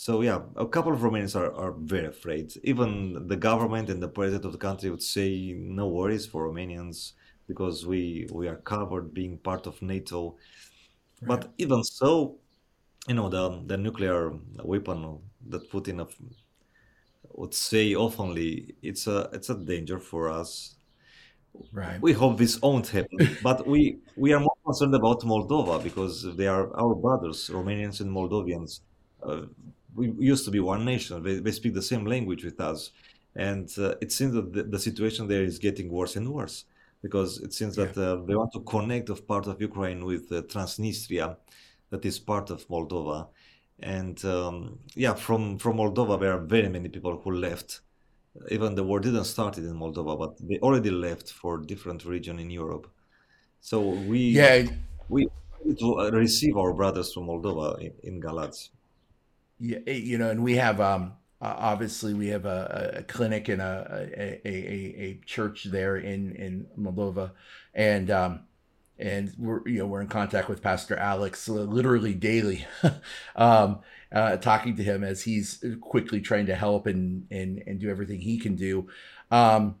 So 0.00 0.20
yeah, 0.20 0.42
a 0.54 0.64
couple 0.64 0.92
of 0.92 1.00
Romanians 1.00 1.34
are, 1.34 1.52
are 1.54 1.72
very 1.72 2.06
afraid. 2.06 2.52
Even 2.62 3.26
the 3.26 3.34
government 3.34 3.90
and 3.90 4.00
the 4.00 4.06
president 4.06 4.44
of 4.44 4.52
the 4.52 4.58
country 4.58 4.90
would 4.90 5.02
say 5.02 5.56
no 5.58 5.88
worries 5.88 6.24
for 6.24 6.48
Romanians 6.48 7.14
because 7.48 7.84
we 7.84 8.28
we 8.30 8.46
are 8.46 8.58
covered 8.74 9.12
being 9.12 9.38
part 9.38 9.66
of 9.66 9.82
NATO. 9.82 10.36
Right. 11.20 11.28
But 11.30 11.52
even 11.58 11.82
so, 11.82 12.36
you 13.08 13.14
know 13.14 13.28
the 13.28 13.60
the 13.66 13.76
nuclear 13.76 14.38
weapon 14.62 15.18
that 15.48 15.68
Putin 15.68 16.06
would 17.32 17.54
say 17.54 17.94
oftenly 17.94 18.76
it's 18.80 19.08
a 19.08 19.28
it's 19.32 19.50
a 19.50 19.56
danger 19.56 19.98
for 19.98 20.30
us. 20.30 20.76
Right. 21.72 22.00
We 22.00 22.12
hope 22.12 22.38
this 22.38 22.62
won't 22.62 22.86
happen, 22.86 23.18
but 23.42 23.66
we 23.66 23.98
we 24.14 24.32
are 24.32 24.38
more 24.38 24.58
concerned 24.64 24.94
about 24.94 25.22
Moldova 25.22 25.82
because 25.82 26.14
they 26.36 26.46
are 26.46 26.66
our 26.82 26.94
brothers, 26.94 27.50
Romanians 27.50 28.00
and 28.00 28.12
Moldovians. 28.12 28.78
Uh, 29.20 29.46
we 29.98 30.26
used 30.32 30.44
to 30.46 30.50
be 30.50 30.60
one 30.60 30.84
nation. 30.84 31.22
They, 31.22 31.36
they 31.44 31.52
speak 31.52 31.74
the 31.74 31.88
same 31.92 32.04
language 32.14 32.42
with 32.44 32.60
us, 32.60 32.90
and 33.34 33.66
uh, 33.78 33.94
it 34.00 34.10
seems 34.12 34.32
that 34.34 34.52
the, 34.52 34.62
the, 34.74 34.78
situation 34.78 35.28
there 35.28 35.44
is 35.50 35.58
getting 35.58 35.88
worse 35.90 36.16
and 36.16 36.26
worse 36.38 36.64
because 37.02 37.30
it 37.46 37.52
seems 37.52 37.76
that 37.76 37.96
uh, 37.96 38.16
they 38.26 38.34
want 38.34 38.52
to 38.52 38.60
connect 38.60 39.08
of 39.08 39.26
part 39.26 39.46
of 39.46 39.60
Ukraine 39.60 40.04
with 40.04 40.32
uh, 40.32 40.42
Transnistria, 40.42 41.36
that 41.90 42.04
is 42.04 42.18
part 42.18 42.50
of 42.50 42.66
Moldova. 42.68 43.28
And 43.80 44.22
um, 44.24 44.80
yeah, 44.96 45.14
from, 45.14 45.58
from 45.58 45.76
Moldova, 45.76 46.18
there 46.18 46.32
are 46.32 46.40
very 46.40 46.68
many 46.68 46.88
people 46.88 47.20
who 47.22 47.30
left. 47.30 47.80
Even 48.50 48.74
the 48.74 48.82
war 48.82 48.98
didn't 48.98 49.24
start 49.24 49.58
in 49.58 49.72
Moldova, 49.74 50.18
but 50.18 50.36
they 50.48 50.58
already 50.58 50.90
left 50.90 51.30
for 51.32 51.58
different 51.58 52.04
region 52.04 52.38
in 52.40 52.50
Europe. 52.50 52.88
So 53.60 53.80
we 53.80 54.20
yeah 54.30 54.66
we 55.08 55.28
to 55.78 56.00
uh, 56.00 56.10
receive 56.10 56.56
our 56.56 56.72
brothers 56.72 57.12
from 57.12 57.26
Moldova 57.26 57.78
in, 57.80 57.92
in 58.04 58.20
Galatz. 58.20 58.70
Yeah, 59.58 59.78
eh, 59.86 59.92
you 59.92 60.18
know, 60.18 60.30
and 60.30 60.42
we 60.42 60.56
have 60.56 60.80
um, 60.80 61.14
obviously 61.40 62.14
we 62.14 62.28
have 62.28 62.44
a, 62.44 62.94
a 62.98 63.02
clinic 63.02 63.48
and 63.48 63.60
a, 63.60 64.08
a, 64.16 64.48
a, 64.48 65.02
a 65.02 65.20
church 65.26 65.64
there 65.64 65.96
in 65.96 66.32
in 66.32 66.66
Moldova, 66.78 67.32
and 67.74 68.10
um, 68.10 68.40
and 68.98 69.32
we're 69.38 69.66
you 69.68 69.78
know 69.80 69.86
we're 69.86 70.00
in 70.00 70.08
contact 70.08 70.48
with 70.48 70.62
Pastor 70.62 70.96
Alex 70.96 71.48
literally 71.48 72.14
daily, 72.14 72.66
um, 73.36 73.80
uh, 74.12 74.36
talking 74.36 74.76
to 74.76 74.82
him 74.84 75.02
as 75.02 75.22
he's 75.22 75.64
quickly 75.80 76.20
trying 76.20 76.46
to 76.46 76.54
help 76.54 76.86
and 76.86 77.26
and 77.30 77.62
and 77.66 77.80
do 77.80 77.90
everything 77.90 78.20
he 78.20 78.38
can 78.38 78.54
do. 78.54 78.88
Um, 79.30 79.76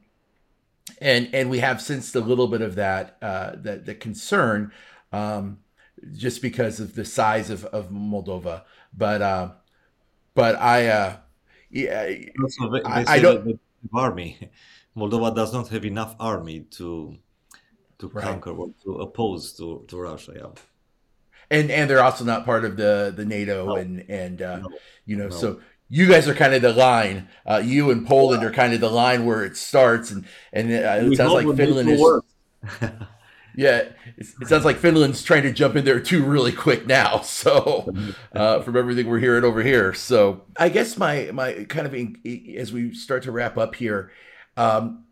and 1.00 1.28
and 1.32 1.50
we 1.50 1.58
have 1.58 1.80
sensed 1.80 2.14
a 2.14 2.20
little 2.20 2.48
bit 2.48 2.62
of 2.62 2.74
that 2.76 3.16
uh, 3.22 3.52
that 3.56 3.86
the 3.86 3.94
concern 3.94 4.72
um, 5.12 5.58
just 6.16 6.42
because 6.42 6.80
of 6.80 6.94
the 6.94 7.04
size 7.04 7.50
of, 7.50 7.64
of 7.66 7.90
Moldova, 7.90 8.62
but 8.96 9.22
uh, 9.22 9.50
but 10.38 10.54
I 10.54 10.86
uh, 10.86 11.16
yeah 11.68 12.04
they, 12.04 12.82
I, 12.84 13.14
I 13.14 13.18
don't 13.18 13.60
army. 13.92 14.38
Moldova 14.96 15.34
does 15.34 15.52
not 15.52 15.66
have 15.68 15.84
enough 15.84 16.14
army 16.20 16.60
to 16.78 17.16
to 17.98 18.06
right. 18.06 18.22
conquer 18.24 18.50
or 18.50 18.70
to 18.84 18.90
oppose 19.00 19.52
to, 19.54 19.84
to 19.88 19.96
Russia. 19.96 20.32
Yeah. 20.36 20.52
And 21.50 21.72
and 21.72 21.90
they're 21.90 22.04
also 22.04 22.24
not 22.24 22.44
part 22.44 22.64
of 22.64 22.76
the 22.76 23.12
the 23.14 23.24
NATO 23.24 23.66
no. 23.66 23.76
and 23.76 24.04
and 24.08 24.40
uh, 24.40 24.58
no. 24.58 24.68
you 25.06 25.16
know 25.16 25.28
no. 25.28 25.36
so 25.42 25.60
you 25.88 26.06
guys 26.06 26.28
are 26.28 26.34
kind 26.34 26.54
of 26.54 26.62
the 26.62 26.72
line. 26.72 27.28
Uh, 27.44 27.60
you 27.64 27.90
and 27.90 28.06
Poland 28.06 28.42
yeah. 28.42 28.48
are 28.48 28.52
kind 28.52 28.72
of 28.74 28.80
the 28.80 28.90
line 28.90 29.26
where 29.26 29.42
it 29.44 29.56
starts, 29.56 30.12
and 30.12 30.24
and 30.52 30.70
uh, 30.70 31.10
it 31.10 31.16
sounds 31.16 31.32
like 31.32 31.56
Finland 31.56 31.90
is. 31.90 32.00
yeah, 33.58 33.88
it 34.16 34.46
sounds 34.46 34.64
like 34.64 34.76
Finland's 34.76 35.24
trying 35.24 35.42
to 35.42 35.52
jump 35.52 35.74
in 35.74 35.84
there 35.84 35.98
too 35.98 36.24
really 36.24 36.52
quick 36.52 36.86
now. 36.86 37.22
So, 37.24 37.92
uh, 38.32 38.62
from 38.62 38.76
everything 38.76 39.08
we're 39.08 39.18
hearing 39.18 39.42
over 39.42 39.62
here, 39.62 39.92
so 39.92 40.42
I 40.56 40.68
guess 40.68 40.96
my 40.96 41.30
my 41.32 41.64
kind 41.64 41.86
of 41.86 41.94
as 42.56 42.72
we 42.72 42.94
start 42.94 43.24
to 43.24 43.32
wrap 43.32 43.58
up 43.58 43.74
here, 43.74 44.12
um, 44.56 45.04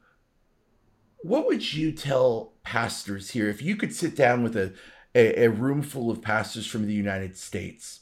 what 1.18 1.46
would 1.46 1.74
you 1.74 1.90
tell 1.90 2.52
pastors 2.62 3.30
here 3.30 3.48
if 3.48 3.62
you 3.62 3.74
could 3.74 3.92
sit 3.92 4.14
down 4.14 4.44
with 4.44 4.56
a, 4.56 4.74
a, 5.14 5.44
a 5.44 5.50
room 5.50 5.82
full 5.82 6.08
of 6.08 6.22
pastors 6.22 6.68
from 6.68 6.86
the 6.86 6.94
United 6.94 7.36
States 7.36 8.00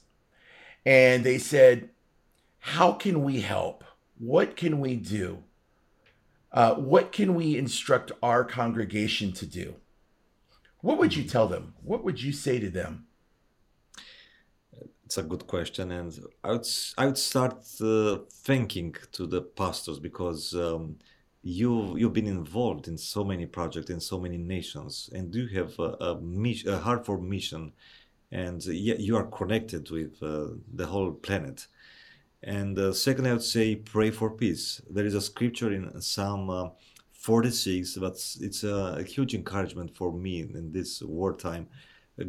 and 0.84 1.24
they 1.24 1.38
said, 1.38 1.88
How 2.58 2.92
can 2.92 3.22
we 3.22 3.40
help? 3.40 3.82
What 4.18 4.56
can 4.56 4.78
we 4.78 4.96
do? 4.96 5.42
Uh, 6.52 6.74
what 6.74 7.12
can 7.12 7.34
we 7.34 7.56
instruct 7.56 8.12
our 8.22 8.44
congregation 8.44 9.32
to 9.32 9.46
do? 9.46 9.76
What 10.84 10.98
would 10.98 11.16
you 11.16 11.24
tell 11.24 11.48
them? 11.48 11.72
What 11.82 12.04
would 12.04 12.22
you 12.22 12.30
say 12.30 12.60
to 12.60 12.68
them? 12.68 13.06
It's 15.06 15.16
a 15.16 15.22
good 15.22 15.46
question, 15.46 15.90
and 15.90 16.12
I 16.44 16.50
would 16.52 16.66
I 16.98 17.06
would 17.06 17.16
start 17.16 17.54
uh, 17.80 18.18
thanking 18.44 18.94
to 19.12 19.26
the 19.26 19.40
pastors 19.40 19.98
because 19.98 20.54
um, 20.54 20.96
you 21.42 21.96
you've 21.96 22.12
been 22.12 22.26
involved 22.26 22.86
in 22.86 22.98
so 22.98 23.24
many 23.24 23.46
projects 23.46 23.88
in 23.88 23.98
so 23.98 24.20
many 24.20 24.36
nations, 24.36 25.08
and 25.14 25.34
you 25.34 25.46
have 25.58 25.72
a, 25.78 25.90
a, 26.08 26.20
mission, 26.20 26.68
a 26.68 26.78
heart 26.78 27.06
for 27.06 27.16
mission, 27.18 27.72
and 28.30 28.62
you 28.66 29.16
are 29.16 29.28
connected 29.38 29.90
with 29.90 30.22
uh, 30.22 30.48
the 30.80 30.86
whole 30.86 31.12
planet. 31.12 31.66
And 32.42 32.78
uh, 32.78 32.92
second, 32.92 33.26
I 33.26 33.32
would 33.32 33.50
say 33.56 33.76
pray 33.76 34.10
for 34.10 34.28
peace. 34.28 34.82
There 34.90 35.06
is 35.06 35.14
a 35.14 35.22
scripture 35.22 35.72
in 35.72 35.86
uh, 35.86 36.00
46, 37.24 37.96
but 37.96 38.12
it's 38.40 38.64
a, 38.64 38.96
a, 38.98 39.02
huge 39.02 39.34
encouragement 39.34 39.96
for 39.96 40.12
me 40.12 40.40
in 40.40 40.70
this 40.72 41.02
wartime. 41.02 41.66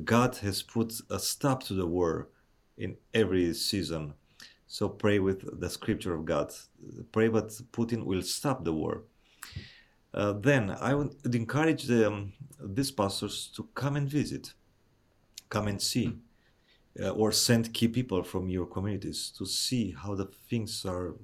God 0.05 0.37
has 0.37 0.63
put 0.63 0.93
a 1.09 1.19
stop 1.19 1.63
to 1.63 1.73
the 1.73 1.85
war 1.85 2.29
in 2.77 2.95
every 3.13 3.53
season. 3.53 4.13
So 4.67 4.87
pray 4.87 5.19
with 5.19 5.59
the 5.59 5.69
scripture 5.69 6.13
of 6.13 6.23
God. 6.23 6.53
Pray 7.11 7.27
that 7.27 7.49
Putin 7.73 8.05
will 8.05 8.21
stop 8.21 8.63
the 8.63 8.71
war. 8.71 9.03
Uh, 10.13 10.31
then 10.31 10.71
I 10.79 10.93
would 10.93 11.35
encourage 11.35 11.83
them, 11.83 12.31
these 12.63 12.91
pastors 12.91 13.51
to 13.57 13.67
come 13.75 13.97
and 13.97 14.09
visit, 14.09 14.53
come 15.49 15.67
and 15.67 15.81
see, 15.81 16.13
uh, 17.01 17.09
or 17.09 17.33
send 17.33 17.73
key 17.73 17.89
people 17.89 18.23
from 18.23 18.47
your 18.47 18.65
communities 18.65 19.29
to 19.37 19.45
see 19.45 19.91
how 19.91 20.15
the 20.15 20.29
things 20.49 20.85
are 20.85 21.15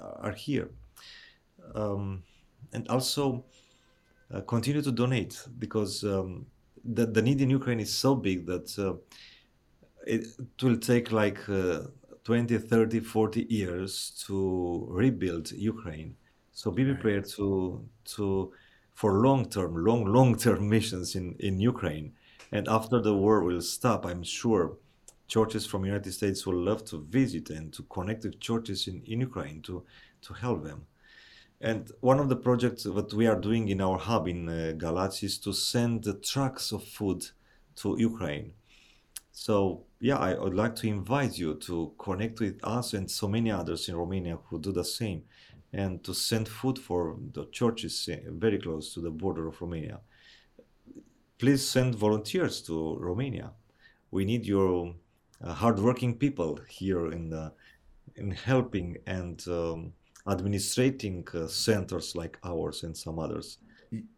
are 0.00 0.32
here, 0.32 0.70
um, 1.74 2.22
and 2.72 2.86
also 2.88 3.44
uh, 4.32 4.40
continue 4.42 4.82
to 4.82 4.92
donate 4.92 5.42
because 5.58 6.04
um, 6.04 6.46
the 6.84 7.06
the 7.06 7.22
need 7.22 7.40
in 7.40 7.50
Ukraine 7.50 7.80
is 7.80 7.92
so 7.92 8.14
big 8.14 8.46
that 8.46 8.78
uh, 8.78 8.94
it, 10.06 10.26
it 10.38 10.62
will 10.62 10.78
take 10.78 11.12
like 11.12 11.48
uh, 11.48 11.82
20, 12.24 12.58
30, 12.58 13.00
40 13.00 13.46
years 13.48 14.22
to 14.26 14.86
rebuild 14.90 15.50
Ukraine. 15.52 16.14
So 16.52 16.70
be 16.70 16.84
prepared 16.84 17.26
to 17.36 17.82
to 18.16 18.52
for 18.94 19.12
long 19.20 19.48
term, 19.48 19.84
long 19.84 20.04
long 20.16 20.36
term 20.36 20.68
missions 20.68 21.14
in 21.14 21.36
in 21.38 21.60
Ukraine. 21.60 22.12
And 22.52 22.68
after 22.68 23.00
the 23.00 23.14
war 23.14 23.44
will 23.44 23.60
stop, 23.60 24.06
I'm 24.06 24.22
sure 24.22 24.76
churches 25.26 25.66
from 25.66 25.84
United 25.84 26.12
States 26.12 26.46
will 26.46 26.60
love 26.70 26.84
to 26.86 27.04
visit 27.10 27.50
and 27.50 27.72
to 27.74 27.82
connect 27.84 28.24
with 28.24 28.40
churches 28.40 28.88
in, 28.88 29.02
in 29.06 29.20
Ukraine 29.20 29.62
to 29.62 29.84
to 30.22 30.32
help 30.34 30.64
them. 30.64 30.86
And 31.60 31.90
one 32.00 32.20
of 32.20 32.28
the 32.28 32.36
projects 32.36 32.84
that 32.84 33.12
we 33.12 33.26
are 33.26 33.40
doing 33.40 33.68
in 33.68 33.80
our 33.80 33.98
hub 33.98 34.28
in 34.28 34.48
uh, 34.48 34.74
Galați 34.76 35.24
is 35.24 35.38
to 35.38 35.52
send 35.52 36.04
the 36.04 36.14
trucks 36.14 36.72
of 36.72 36.84
food 36.84 37.24
to 37.76 37.96
Ukraine. 37.98 38.52
So 39.32 39.84
yeah, 40.00 40.18
I 40.18 40.34
would 40.38 40.54
like 40.54 40.76
to 40.76 40.86
invite 40.86 41.36
you 41.36 41.54
to 41.54 41.92
connect 41.98 42.40
with 42.40 42.60
us 42.62 42.94
and 42.94 43.10
so 43.10 43.26
many 43.28 43.50
others 43.50 43.88
in 43.88 43.96
Romania 43.96 44.38
who 44.48 44.60
do 44.60 44.72
the 44.72 44.84
same, 44.84 45.24
and 45.72 46.02
to 46.04 46.14
send 46.14 46.48
food 46.48 46.78
for 46.78 47.16
the 47.32 47.46
churches 47.46 48.08
very 48.28 48.58
close 48.58 48.94
to 48.94 49.00
the 49.00 49.10
border 49.10 49.48
of 49.48 49.60
Romania. 49.60 50.00
Please 51.38 51.68
send 51.68 51.94
volunteers 51.94 52.62
to 52.62 52.96
Romania. 52.98 53.52
We 54.10 54.24
need 54.24 54.46
your 54.46 54.94
uh, 55.42 55.54
hardworking 55.54 56.18
people 56.18 56.60
here 56.68 57.10
in 57.12 57.30
the 57.30 57.52
in 58.16 58.30
helping 58.32 58.96
and 59.06 59.46
um, 59.48 59.92
administrating 60.28 61.26
uh, 61.34 61.46
centers 61.48 62.14
like 62.14 62.38
ours 62.44 62.82
and 62.82 62.96
some 62.96 63.18
others. 63.18 63.58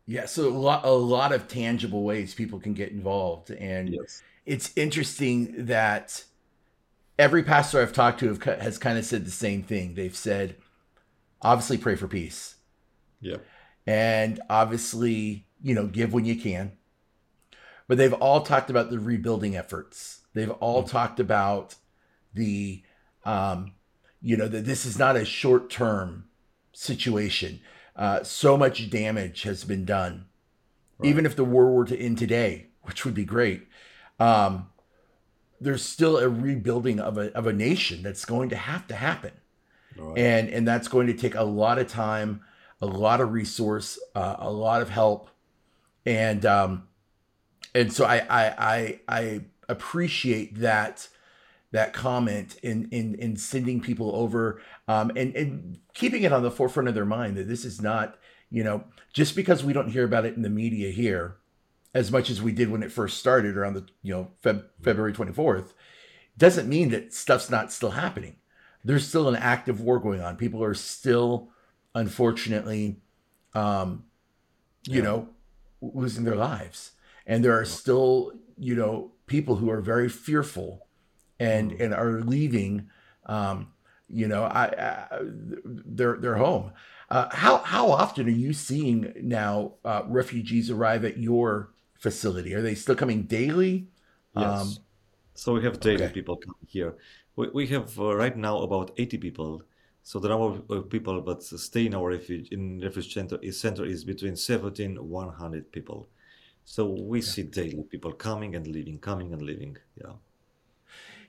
Yeah, 0.06 0.26
so 0.26 0.48
a 0.48 0.50
lot 0.50 0.84
a 0.84 0.90
lot 0.90 1.32
of 1.32 1.46
tangible 1.46 2.02
ways 2.02 2.34
people 2.34 2.58
can 2.58 2.74
get 2.74 2.90
involved, 2.90 3.50
and 3.50 3.90
yes. 3.90 4.22
it's 4.44 4.76
interesting 4.76 5.66
that 5.66 6.24
every 7.18 7.44
pastor 7.44 7.80
I've 7.80 7.92
talked 7.92 8.18
to 8.20 8.28
have, 8.28 8.42
has 8.60 8.78
kind 8.78 8.98
of 8.98 9.04
said 9.04 9.24
the 9.24 9.30
same 9.30 9.62
thing. 9.62 9.94
They've 9.94 10.16
said, 10.16 10.56
obviously, 11.40 11.78
pray 11.78 11.94
for 11.94 12.08
peace. 12.08 12.56
Yeah, 13.20 13.36
and 13.86 14.40
obviously, 14.50 15.46
you 15.62 15.74
know, 15.74 15.86
give 15.86 16.12
when 16.12 16.24
you 16.24 16.34
can. 16.34 16.72
But 17.86 17.98
they've 17.98 18.12
all 18.14 18.42
talked 18.42 18.70
about 18.70 18.90
the 18.90 18.98
rebuilding 18.98 19.56
efforts. 19.56 20.20
They've 20.34 20.50
all 20.50 20.82
mm-hmm. 20.82 20.90
talked 20.90 21.20
about 21.20 21.74
the, 22.34 22.82
um, 23.24 23.72
you 24.22 24.36
know, 24.36 24.48
that 24.48 24.64
this 24.64 24.84
is 24.84 24.98
not 24.98 25.16
a 25.16 25.24
short 25.24 25.70
term 25.70 26.24
situation 26.72 27.60
uh, 28.00 28.22
so 28.22 28.56
much 28.56 28.88
damage 28.88 29.42
has 29.42 29.62
been 29.64 29.84
done. 29.84 30.26
Right. 30.98 31.10
Even 31.10 31.26
if 31.26 31.36
the 31.36 31.44
war 31.44 31.70
were 31.70 31.84
to 31.84 31.98
end 31.98 32.18
today, 32.18 32.68
which 32.82 33.04
would 33.04 33.14
be 33.14 33.24
great, 33.24 33.68
um, 34.18 34.70
there's 35.60 35.84
still 35.84 36.16
a 36.16 36.28
rebuilding 36.28 36.98
of 36.98 37.18
a, 37.18 37.30
of 37.34 37.46
a 37.46 37.52
nation 37.52 38.02
that's 38.02 38.24
going 38.24 38.48
to 38.48 38.56
have 38.56 38.86
to 38.88 38.94
happen. 38.94 39.32
Right. 39.96 40.18
And, 40.18 40.48
and 40.48 40.66
that's 40.66 40.88
going 40.88 41.08
to 41.08 41.12
take 41.12 41.34
a 41.34 41.42
lot 41.42 41.78
of 41.78 41.88
time, 41.88 42.40
a 42.80 42.86
lot 42.86 43.20
of 43.20 43.32
resource, 43.32 43.98
uh, 44.14 44.36
a 44.38 44.50
lot 44.50 44.80
of 44.80 44.88
help. 44.88 45.28
And, 46.06 46.46
um, 46.46 46.88
and 47.74 47.92
so 47.92 48.06
I, 48.06 48.24
I, 48.30 48.54
I, 48.58 49.00
I 49.08 49.40
appreciate 49.68 50.60
that 50.60 51.08
that 51.72 51.92
comment 51.92 52.56
in 52.62 52.88
in 52.90 53.14
in 53.16 53.36
sending 53.36 53.80
people 53.80 54.14
over 54.14 54.60
um, 54.88 55.10
and 55.16 55.34
and 55.36 55.78
keeping 55.94 56.22
it 56.22 56.32
on 56.32 56.42
the 56.42 56.50
forefront 56.50 56.88
of 56.88 56.94
their 56.94 57.04
mind 57.04 57.36
that 57.36 57.48
this 57.48 57.64
is 57.64 57.80
not 57.80 58.18
you 58.50 58.64
know 58.64 58.84
just 59.12 59.36
because 59.36 59.64
we 59.64 59.72
don't 59.72 59.90
hear 59.90 60.04
about 60.04 60.24
it 60.24 60.36
in 60.36 60.42
the 60.42 60.50
media 60.50 60.90
here 60.90 61.36
as 61.94 62.10
much 62.10 62.30
as 62.30 62.40
we 62.40 62.52
did 62.52 62.70
when 62.70 62.82
it 62.82 62.92
first 62.92 63.18
started 63.18 63.56
around 63.56 63.74
the 63.74 63.86
you 64.02 64.12
know 64.12 64.28
Feb- 64.42 64.66
February 64.82 65.12
24th 65.12 65.72
doesn't 66.36 66.68
mean 66.68 66.90
that 66.90 67.12
stuff's 67.12 67.50
not 67.50 67.70
still 67.72 67.90
happening. 67.90 68.36
There's 68.82 69.06
still 69.06 69.28
an 69.28 69.36
active 69.36 69.80
war 69.80 69.98
going 69.98 70.20
on. 70.20 70.36
People 70.36 70.62
are 70.64 70.74
still 70.74 71.50
unfortunately 71.94 73.00
um 73.54 74.04
you 74.84 74.98
yeah. 74.98 75.02
know 75.02 75.28
losing 75.80 76.24
their 76.24 76.36
lives. 76.36 76.92
And 77.26 77.44
there 77.44 77.58
are 77.58 77.64
still 77.64 78.32
you 78.58 78.74
know 78.74 79.12
people 79.26 79.56
who 79.56 79.70
are 79.70 79.80
very 79.80 80.08
fearful 80.08 80.86
and 81.40 81.72
mm. 81.72 81.80
and 81.80 81.94
are 81.94 82.20
leaving. 82.20 82.88
Um, 83.26 83.72
you 84.08 84.28
know, 84.28 84.44
I, 84.44 84.64
I 84.66 85.18
they're 85.64 86.16
they're 86.16 86.36
home. 86.36 86.72
Uh, 87.08 87.28
how 87.32 87.58
how 87.58 87.90
often 87.90 88.26
are 88.26 88.38
you 88.46 88.52
seeing 88.52 89.12
now 89.20 89.72
uh, 89.84 90.02
refugees 90.06 90.70
arrive 90.70 91.04
at 91.04 91.18
your 91.18 91.70
facility? 91.98 92.54
Are 92.54 92.62
they 92.62 92.74
still 92.76 92.94
coming 92.94 93.22
daily? 93.22 93.88
Yes. 94.36 94.60
Um, 94.60 94.76
so 95.34 95.54
we 95.54 95.62
have 95.64 95.80
daily 95.80 96.04
okay. 96.04 96.12
people 96.12 96.36
coming 96.36 96.66
here. 96.68 96.94
We, 97.34 97.48
we 97.48 97.66
have 97.68 97.98
uh, 97.98 98.14
right 98.14 98.36
now 98.36 98.58
about 98.58 98.92
80 98.96 99.18
people. 99.18 99.62
So 100.02 100.18
the 100.18 100.28
number 100.28 100.60
of 100.74 100.88
people 100.88 101.20
that 101.22 101.42
stay 101.42 101.86
in 101.86 101.94
our 101.94 102.08
refuge 102.08 102.48
in 102.48 102.80
refuge 102.80 103.12
center 103.14 103.38
is 103.42 103.60
center 103.60 103.84
is 103.84 104.04
between 104.04 104.36
17 104.36 104.96
100 104.96 105.72
people. 105.72 106.08
So 106.64 106.86
we 106.86 107.18
okay. 107.18 107.26
see 107.26 107.42
daily 107.42 107.84
people 107.90 108.12
coming 108.12 108.54
and 108.54 108.66
leaving, 108.66 108.98
coming 108.98 109.32
and 109.32 109.42
leaving. 109.42 109.76
Yeah. 109.96 110.12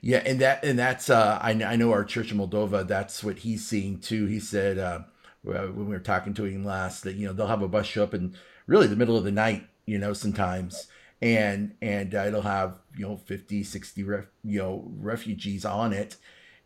Yeah, 0.02 0.22
and 0.26 0.40
that 0.40 0.64
and 0.64 0.78
that's 0.78 1.08
uh, 1.08 1.38
I, 1.40 1.52
I 1.52 1.76
know 1.76 1.92
our 1.92 2.04
church 2.04 2.32
in 2.32 2.38
Moldova. 2.38 2.86
That's 2.86 3.22
what 3.22 3.38
he's 3.38 3.64
seeing 3.64 4.00
too. 4.00 4.26
He 4.26 4.40
said 4.40 4.76
uh, 4.78 5.00
when 5.42 5.76
we 5.76 5.84
were 5.84 6.00
talking 6.00 6.34
to 6.34 6.44
him 6.44 6.64
last 6.64 7.04
that 7.04 7.14
you 7.14 7.26
know 7.26 7.32
they'll 7.32 7.46
have 7.46 7.62
a 7.62 7.68
bus 7.68 7.86
show 7.86 8.02
up 8.02 8.12
in 8.12 8.34
really 8.66 8.88
the 8.88 8.96
middle 8.96 9.16
of 9.16 9.24
the 9.24 9.30
night. 9.30 9.66
You 9.86 9.98
know, 9.98 10.12
sometimes 10.12 10.88
and 11.22 11.76
and 11.80 12.14
uh, 12.14 12.24
it'll 12.26 12.42
have 12.42 12.80
you 12.96 13.06
know 13.06 13.16
50 13.16 13.62
60 13.62 14.02
ref, 14.02 14.24
you 14.44 14.58
know 14.58 14.84
refugees 14.98 15.64
on 15.64 15.92
it 15.92 16.16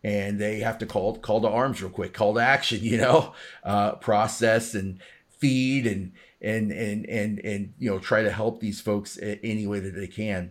and 0.03 0.40
they 0.40 0.61
have 0.61 0.79
to 0.79 0.87
call 0.87 1.18
call 1.18 1.42
to 1.42 1.49
arms 1.49 1.83
real 1.83 1.90
quick 1.90 2.14
call 2.14 2.35
to 2.35 2.40
action 2.40 2.79
you 2.83 2.96
know 2.96 3.35
uh, 3.62 3.92
process 3.92 4.75
and 4.75 4.99
feed 5.29 5.87
and 5.87 6.12
and 6.40 6.72
and 6.72 7.07
and 7.07 7.38
and 7.40 7.75
you 7.79 7.90
know 7.90 7.99
try 7.99 8.22
to 8.22 8.31
help 8.31 8.61
these 8.61 8.81
folks 8.81 9.18
any 9.22 9.66
way 9.66 9.79
that 9.79 9.94
they 9.94 10.07
can 10.07 10.51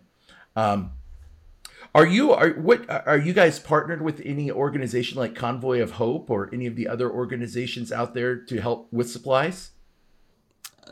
um, 0.55 0.91
are 1.95 2.05
you 2.05 2.33
are 2.33 2.49
what 2.49 2.81
are 2.89 3.17
you 3.17 3.31
guys 3.31 3.57
partnered 3.57 4.01
with 4.01 4.21
any 4.25 4.51
organization 4.51 5.17
like 5.17 5.33
Convoy 5.33 5.81
of 5.81 5.91
Hope 5.91 6.29
or 6.29 6.49
any 6.53 6.65
of 6.65 6.75
the 6.75 6.89
other 6.89 7.09
organizations 7.09 7.89
out 7.89 8.13
there 8.13 8.35
to 8.35 8.59
help 8.59 8.91
with 8.91 9.09
supplies? 9.09 9.71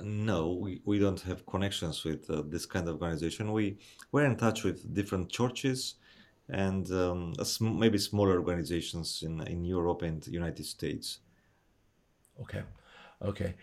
No, 0.01 0.53
we, 0.53 0.81
we 0.85 0.97
don't 0.99 1.19
have 1.21 1.45
connections 1.45 2.05
with 2.05 2.29
uh, 2.29 2.41
this 2.47 2.65
kind 2.65 2.87
of 2.87 3.01
organization. 3.01 3.51
We 3.51 3.77
we're 4.13 4.23
in 4.23 4.37
touch 4.37 4.63
with 4.63 4.93
different 4.93 5.29
churches 5.29 5.95
and 6.47 6.89
um, 6.91 7.33
sm- 7.43 7.77
maybe 7.77 7.97
smaller 7.97 8.37
organizations 8.39 9.23
in 9.27 9.41
in 9.45 9.65
Europe 9.65 10.03
and 10.03 10.25
United 10.25 10.65
States. 10.65 11.19
Okay, 12.41 12.63
okay. 13.21 13.55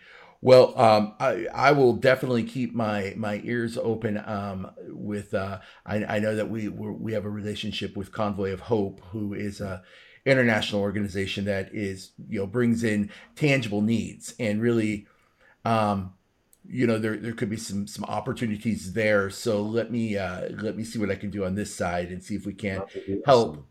Well, 0.42 0.78
um, 0.80 1.14
I, 1.20 1.46
I 1.52 1.72
will 1.72 1.92
definitely 1.92 2.44
keep 2.44 2.74
my 2.74 3.12
my 3.16 3.42
ears 3.44 3.76
open. 3.76 4.22
Um, 4.24 4.70
with 4.88 5.34
uh, 5.34 5.60
I, 5.84 6.04
I 6.04 6.18
know 6.18 6.34
that 6.34 6.48
we 6.48 6.68
we 6.68 7.12
have 7.12 7.26
a 7.26 7.30
relationship 7.30 7.96
with 7.96 8.12
Convoy 8.12 8.52
of 8.52 8.60
Hope, 8.60 9.02
who 9.12 9.34
is 9.34 9.60
a 9.60 9.82
international 10.24 10.80
organization 10.80 11.44
that 11.46 11.74
is 11.74 12.12
you 12.28 12.40
know 12.40 12.46
brings 12.46 12.84
in 12.84 13.10
tangible 13.36 13.80
needs 13.82 14.34
and 14.38 14.60
really, 14.60 15.06
um, 15.64 16.12
you 16.68 16.86
know 16.86 16.98
there 16.98 17.16
there 17.16 17.32
could 17.32 17.50
be 17.50 17.56
some 17.58 17.86
some 17.86 18.04
opportunities 18.04 18.94
there. 18.94 19.28
So 19.28 19.60
let 19.60 19.90
me 19.90 20.16
uh, 20.16 20.48
let 20.52 20.74
me 20.74 20.84
see 20.84 20.98
what 20.98 21.10
I 21.10 21.16
can 21.16 21.30
do 21.30 21.44
on 21.44 21.54
this 21.54 21.74
side 21.74 22.08
and 22.08 22.24
see 22.24 22.34
if 22.34 22.46
we 22.46 22.54
can 22.54 22.82
help. 23.26 23.66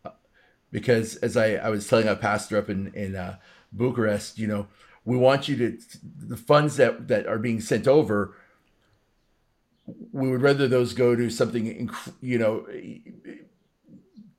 Because 0.71 1.15
as 1.17 1.35
I 1.35 1.53
I 1.53 1.69
was 1.69 1.87
telling 1.87 2.07
a 2.07 2.15
pastor 2.15 2.57
up 2.57 2.69
in 2.69 2.93
in 2.93 3.15
uh, 3.15 3.37
Bucharest, 3.71 4.37
you 4.37 4.45
know, 4.45 4.67
we 5.05 5.17
want 5.17 5.47
you 5.47 5.55
to 5.57 5.77
the 6.01 6.37
funds 6.37 6.77
that 6.77 7.07
that 7.07 7.27
are 7.27 7.39
being 7.39 7.61
sent 7.61 7.87
over. 7.87 8.35
We 10.11 10.29
would 10.29 10.41
rather 10.41 10.67
those 10.67 10.93
go 10.93 11.15
to 11.15 11.29
something, 11.29 11.89
you 12.21 12.37
know, 12.37 12.67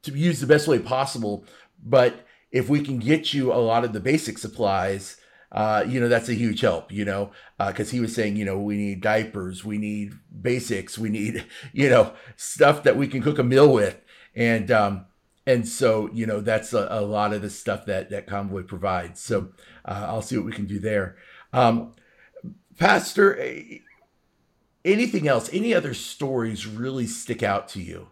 to 0.03 0.13
use 0.13 0.41
the 0.41 0.47
best 0.47 0.69
way 0.69 0.79
possible. 0.79 1.45
But 1.83 2.27
if 2.53 2.69
we 2.69 2.81
can 2.81 2.99
get 2.99 3.33
you 3.35 3.53
a 3.53 3.55
lot 3.55 3.85
of 3.85 3.93
the 3.93 4.01
basic 4.01 4.39
supplies, 4.39 5.17
uh, 5.53 5.85
you 5.87 6.01
know, 6.01 6.09
that's 6.09 6.29
a 6.29 6.35
huge 6.35 6.61
help, 6.61 6.93
you 6.93 7.05
know, 7.05 7.33
because 7.59 7.89
uh, 7.89 7.93
he 7.93 8.01
was 8.01 8.15
saying, 8.15 8.37
you 8.37 8.45
know, 8.45 8.59
we 8.59 8.77
need 8.77 9.01
diapers, 9.01 9.65
we 9.65 9.79
need 9.79 10.15
basics, 10.41 10.97
we 10.97 11.09
need, 11.09 11.45
you 11.73 11.89
know, 11.89 12.13
stuff 12.37 12.85
that 12.85 12.97
we 12.97 13.09
can 13.09 13.23
cook 13.23 13.39
a 13.39 13.43
meal 13.43 13.73
with. 13.73 14.01
And, 14.35 14.71
um, 14.71 15.07
and 15.47 15.67
so, 15.67 16.09
you 16.13 16.27
know, 16.27 16.41
that's 16.41 16.73
a, 16.73 16.87
a 16.91 17.01
lot 17.01 17.33
of 17.33 17.43
the 17.43 17.51
stuff 17.51 17.87
that, 17.87 18.11
that 18.11 18.27
Convoy 18.27 18.63
provides. 18.63 19.21
So 19.21 19.51
uh, 19.85 20.07
I'll 20.09 20.23
see 20.23 20.37
what 20.37 20.47
we 20.47 20.53
can 20.53 20.67
do 20.67 20.79
there. 20.79 21.17
Um, 21.53 21.95
Pastor, 22.79 23.39
anything 24.85 25.29
else, 25.29 25.51
any 25.53 25.75
other 25.75 25.95
stories 25.95 26.67
really 26.67 27.07
stick 27.07 27.43
out 27.43 27.69
to 27.69 27.81
you? 27.81 28.09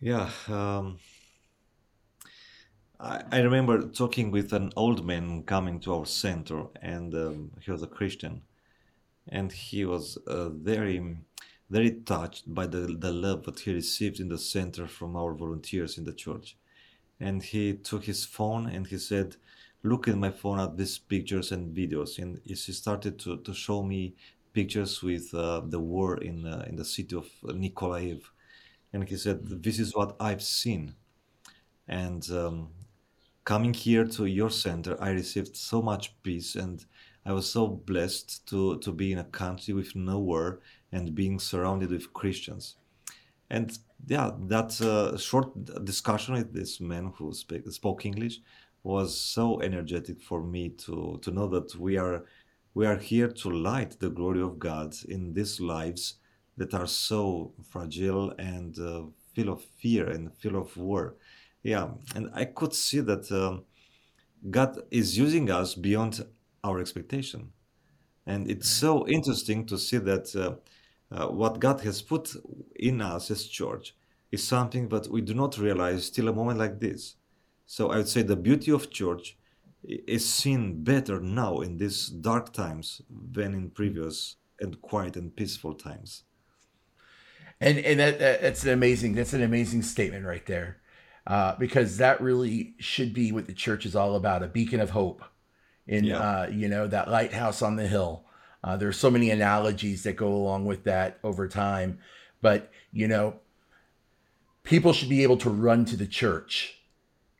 Yeah. 0.00 0.30
Um 0.48 0.98
I, 3.00 3.22
I 3.32 3.40
remember 3.40 3.82
talking 3.82 4.30
with 4.30 4.52
an 4.52 4.70
old 4.76 5.04
man 5.04 5.42
coming 5.42 5.80
to 5.80 5.94
our 5.94 6.06
center, 6.06 6.64
and 6.80 7.14
um, 7.14 7.50
he 7.60 7.70
was 7.70 7.82
a 7.82 7.86
Christian, 7.86 8.42
and 9.28 9.52
he 9.52 9.84
was 9.84 10.16
uh, 10.26 10.48
very, 10.48 11.16
very 11.70 11.92
touched 11.92 12.52
by 12.52 12.66
the, 12.66 12.96
the 12.98 13.10
love 13.10 13.44
that 13.44 13.60
he 13.60 13.72
received 13.72 14.20
in 14.20 14.28
the 14.28 14.38
center 14.38 14.86
from 14.86 15.16
our 15.16 15.34
volunteers 15.34 15.98
in 15.98 16.04
the 16.04 16.12
church. 16.12 16.56
And 17.20 17.42
he 17.42 17.74
took 17.74 18.04
his 18.04 18.24
phone 18.24 18.66
and 18.66 18.86
he 18.86 18.98
said, 18.98 19.36
Look 19.82 20.08
at 20.08 20.16
my 20.16 20.30
phone 20.30 20.60
at 20.60 20.78
these 20.78 20.98
pictures 20.98 21.52
and 21.52 21.76
videos. 21.76 22.18
And 22.18 22.40
he 22.44 22.54
started 22.54 23.18
to, 23.20 23.36
to 23.38 23.52
show 23.52 23.82
me 23.82 24.14
pictures 24.54 25.02
with 25.02 25.34
uh, 25.34 25.60
the 25.66 25.78
war 25.80 26.18
in, 26.18 26.46
uh, 26.46 26.64
in 26.66 26.76
the 26.76 26.84
city 26.84 27.14
of 27.16 27.28
Nikolaev. 27.42 28.22
And 28.92 29.06
he 29.06 29.16
said, 29.16 29.40
This 29.62 29.78
is 29.78 29.94
what 29.94 30.16
I've 30.20 30.42
seen. 30.42 30.94
And 31.86 32.26
um, 32.30 32.70
coming 33.44 33.74
here 33.74 34.06
to 34.06 34.24
your 34.24 34.50
center, 34.50 34.96
I 35.02 35.10
received 35.10 35.56
so 35.56 35.82
much 35.82 36.14
peace 36.22 36.54
and 36.54 36.84
I 37.26 37.32
was 37.32 37.50
so 37.50 37.66
blessed 37.66 38.46
to, 38.48 38.78
to 38.78 38.92
be 38.92 39.12
in 39.12 39.18
a 39.18 39.24
country 39.24 39.74
with 39.74 39.94
no 39.96 40.18
war 40.18 40.60
and 40.94 41.14
being 41.14 41.38
surrounded 41.38 41.90
with 41.90 42.12
Christians. 42.12 42.76
And 43.50 43.76
yeah, 44.06 44.30
that 44.48 44.80
uh, 44.80 45.16
short 45.18 45.48
discussion 45.84 46.34
with 46.34 46.52
this 46.52 46.80
man 46.80 47.12
who 47.16 47.32
speak, 47.32 47.62
spoke 47.70 48.06
English. 48.06 48.40
Was 48.82 49.18
so 49.18 49.62
energetic 49.62 50.20
for 50.20 50.42
me 50.42 50.68
to, 50.84 51.18
to 51.22 51.30
know 51.30 51.48
that 51.48 51.74
we 51.76 51.96
are 51.96 52.24
we 52.74 52.84
are 52.86 52.98
here 52.98 53.28
to 53.28 53.48
light 53.48 53.98
the 53.98 54.10
glory 54.10 54.42
of 54.42 54.58
God 54.58 54.94
in 55.08 55.32
these 55.32 55.58
lives 55.58 56.16
that 56.58 56.74
are 56.74 56.86
so 56.86 57.54
fragile 57.70 58.34
and 58.38 58.78
uh, 58.78 59.04
full 59.34 59.48
of 59.48 59.64
fear 59.80 60.10
and 60.10 60.36
full 60.36 60.56
of 60.56 60.76
war. 60.76 61.14
Yeah 61.62 61.88
and 62.14 62.30
i 62.34 62.44
could 62.44 62.74
see 62.74 63.00
that 63.00 63.32
um, 63.32 63.64
god 64.50 64.78
is 64.90 65.16
using 65.16 65.50
us 65.50 65.74
beyond 65.74 66.26
our 66.64 66.80
expectation. 66.80 67.52
And 68.26 68.50
it's 68.50 68.70
so 68.70 69.06
interesting 69.06 69.66
to 69.66 69.76
see 69.76 69.98
that 69.98 70.34
uh, 70.34 70.54
uh, 71.14 71.28
what 71.28 71.60
god 71.60 71.80
has 71.80 72.02
put 72.02 72.34
in 72.76 73.00
us 73.00 73.30
as 73.30 73.46
church 73.46 73.94
is 74.32 74.46
something 74.46 74.88
that 74.88 75.10
we 75.10 75.20
do 75.20 75.34
not 75.34 75.58
realize 75.58 76.10
till 76.10 76.28
a 76.28 76.32
moment 76.32 76.58
like 76.58 76.80
this. 76.80 77.14
So 77.66 77.90
i 77.92 77.96
would 77.98 78.08
say 78.08 78.22
the 78.22 78.44
beauty 78.48 78.70
of 78.72 78.90
church 78.90 79.36
is 80.16 80.24
seen 80.28 80.82
better 80.82 81.20
now 81.20 81.60
in 81.60 81.76
these 81.76 82.08
dark 82.08 82.52
times 82.52 83.02
than 83.36 83.54
in 83.54 83.70
previous 83.70 84.36
and 84.60 84.80
quiet 84.80 85.16
and 85.16 85.34
peaceful 85.34 85.74
times. 85.74 86.24
And 87.60 87.78
and 87.78 88.00
that, 88.00 88.18
that's 88.18 88.64
an 88.64 88.70
amazing 88.70 89.14
that's 89.14 89.32
an 89.32 89.42
amazing 89.42 89.82
statement 89.82 90.24
right 90.26 90.46
there. 90.46 90.80
Uh, 91.26 91.56
because 91.58 91.96
that 91.96 92.20
really 92.20 92.74
should 92.78 93.14
be 93.14 93.32
what 93.32 93.46
the 93.46 93.54
church 93.54 93.86
is 93.86 93.96
all 93.96 94.14
about 94.14 94.42
a 94.42 94.46
beacon 94.46 94.80
of 94.80 94.90
hope 94.90 95.22
in 95.86 96.04
yeah. 96.04 96.18
uh, 96.18 96.46
you 96.48 96.68
know 96.68 96.86
that 96.86 97.10
lighthouse 97.10 97.62
on 97.62 97.76
the 97.76 97.86
hill 97.86 98.26
uh, 98.64 98.76
there's 98.76 98.98
so 98.98 99.10
many 99.10 99.30
analogies 99.30 100.04
that 100.04 100.16
go 100.16 100.28
along 100.28 100.66
with 100.66 100.84
that 100.84 101.18
over 101.24 101.48
time 101.48 101.98
but 102.42 102.72
you 102.92 103.08
know 103.08 103.36
people 104.64 104.92
should 104.92 105.10
be 105.10 105.22
able 105.22 105.38
to 105.38 105.50
run 105.50 105.84
to 105.84 105.96
the 105.96 106.08
church 106.08 106.80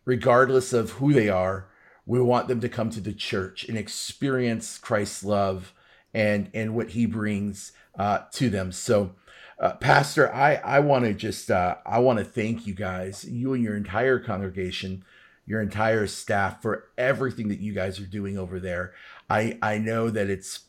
regardless 0.04 0.72
of 0.72 0.92
who 0.92 1.12
they 1.12 1.28
are 1.28 1.68
we 2.06 2.20
want 2.20 2.48
them 2.48 2.60
to 2.60 2.68
come 2.68 2.90
to 2.90 3.00
the 3.00 3.14
church 3.14 3.64
and 3.68 3.78
experience 3.78 4.78
christ's 4.78 5.24
love 5.24 5.74
and 6.14 6.50
and 6.54 6.74
what 6.74 6.90
he 6.90 7.06
brings 7.06 7.72
uh, 7.98 8.20
to 8.32 8.50
them 8.50 8.72
so 8.72 9.14
uh, 9.58 9.74
Pastor, 9.74 10.32
I 10.34 10.56
I 10.56 10.80
want 10.80 11.04
to 11.04 11.14
just 11.14 11.50
uh, 11.50 11.76
I 11.86 12.00
want 12.00 12.18
to 12.18 12.24
thank 12.24 12.66
you 12.66 12.74
guys, 12.74 13.24
you 13.24 13.54
and 13.54 13.62
your 13.62 13.76
entire 13.76 14.18
congregation, 14.18 15.04
your 15.46 15.62
entire 15.62 16.06
staff 16.06 16.60
for 16.60 16.88
everything 16.98 17.48
that 17.48 17.60
you 17.60 17.72
guys 17.72 18.00
are 18.00 18.06
doing 18.06 18.36
over 18.36 18.58
there. 18.58 18.92
I 19.30 19.58
I 19.62 19.78
know 19.78 20.10
that 20.10 20.28
it's 20.28 20.60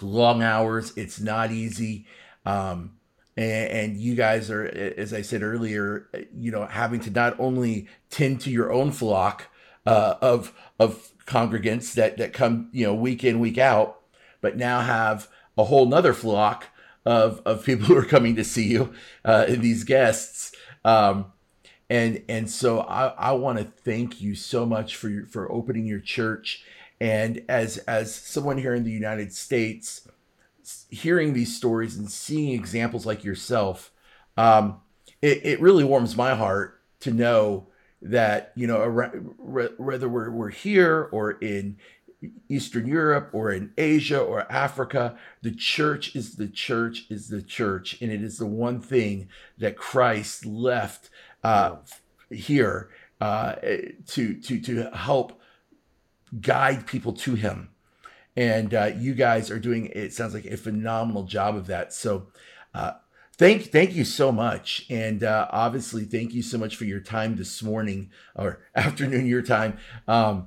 long 0.00 0.42
hours, 0.42 0.92
it's 0.96 1.20
not 1.20 1.50
easy. 1.50 2.06
Um, 2.44 2.92
and, 3.36 3.70
and 3.70 3.96
you 3.96 4.14
guys 4.14 4.50
are, 4.50 4.64
as 4.64 5.12
I 5.12 5.22
said 5.22 5.42
earlier, 5.42 6.08
you 6.34 6.50
know, 6.50 6.66
having 6.66 7.00
to 7.00 7.10
not 7.10 7.38
only 7.38 7.88
tend 8.10 8.40
to 8.42 8.50
your 8.50 8.72
own 8.72 8.92
flock 8.92 9.48
uh, 9.84 10.14
of 10.20 10.52
of 10.78 11.12
congregants 11.26 11.94
that 11.94 12.16
that 12.18 12.32
come, 12.32 12.68
you 12.72 12.86
know, 12.86 12.94
week 12.94 13.24
in 13.24 13.38
week 13.40 13.58
out, 13.58 14.00
but 14.40 14.56
now 14.56 14.80
have 14.80 15.28
a 15.58 15.64
whole 15.64 15.86
nother 15.86 16.12
flock 16.12 16.66
of 17.04 17.40
of 17.44 17.64
people 17.64 17.86
who 17.88 17.96
are 17.96 18.04
coming 18.04 18.36
to 18.36 18.44
see 18.44 18.66
you, 18.66 18.92
uh, 19.24 19.46
these 19.46 19.84
guests. 19.84 20.52
Um, 20.84 21.32
and 21.88 22.22
and 22.28 22.50
so 22.50 22.80
I, 22.80 23.08
I 23.08 23.32
want 23.32 23.58
to 23.58 23.64
thank 23.64 24.20
you 24.20 24.34
so 24.34 24.66
much 24.66 24.96
for 24.96 25.08
your, 25.08 25.26
for 25.26 25.50
opening 25.50 25.86
your 25.86 26.00
church. 26.00 26.64
And 27.00 27.44
as 27.48 27.78
as 27.78 28.14
someone 28.14 28.58
here 28.58 28.74
in 28.74 28.84
the 28.84 28.90
United 28.90 29.32
States, 29.32 30.08
hearing 30.90 31.32
these 31.32 31.56
stories 31.56 31.96
and 31.96 32.10
seeing 32.10 32.52
examples 32.52 33.04
like 33.04 33.24
yourself, 33.24 33.92
um, 34.36 34.80
it, 35.20 35.44
it 35.44 35.60
really 35.60 35.84
warms 35.84 36.16
my 36.16 36.34
heart 36.34 36.80
to 37.00 37.10
know 37.10 37.66
that 38.02 38.52
you 38.54 38.66
know 38.66 38.88
whether 39.38 40.08
we're, 40.08 40.30
we're 40.30 40.50
here 40.50 41.08
or 41.12 41.32
in 41.32 41.76
Eastern 42.48 42.86
Europe 42.86 43.30
or 43.32 43.50
in 43.50 43.72
Asia 43.76 44.18
or 44.18 44.50
Africa, 44.50 45.18
the 45.42 45.52
church 45.52 46.16
is 46.16 46.36
the 46.36 46.48
church 46.48 47.06
is 47.10 47.28
the 47.28 47.42
church, 47.42 48.00
and 48.00 48.10
it 48.10 48.22
is 48.22 48.38
the 48.38 48.46
one 48.46 48.80
thing 48.80 49.28
that 49.58 49.76
Christ 49.76 50.46
left 50.46 51.10
uh, 51.44 51.76
here 52.30 52.88
uh, 53.20 53.54
to 54.08 54.34
to 54.34 54.60
to 54.60 54.90
help 54.92 55.35
guide 56.40 56.86
people 56.86 57.12
to 57.12 57.34
Him. 57.34 57.70
And 58.36 58.74
uh, 58.74 58.90
you 58.96 59.14
guys 59.14 59.50
are 59.50 59.58
doing 59.58 59.86
it 59.86 60.12
sounds 60.12 60.34
like 60.34 60.44
a 60.46 60.56
phenomenal 60.56 61.24
job 61.24 61.56
of 61.56 61.66
that. 61.68 61.92
So. 61.92 62.28
Uh, 62.74 62.92
thank 63.38 63.70
thank 63.70 63.94
you 63.94 64.04
so 64.04 64.32
much 64.32 64.86
and 64.90 65.22
uh, 65.22 65.46
obviously 65.50 66.04
thank 66.04 66.32
you 66.32 66.42
so 66.42 66.56
much 66.56 66.76
for 66.76 66.84
your 66.84 67.00
time 67.00 67.36
this 67.36 67.62
morning 67.62 68.10
or 68.34 68.60
afternoon 68.74 69.26
your 69.26 69.42
time 69.42 69.78
um, 70.08 70.46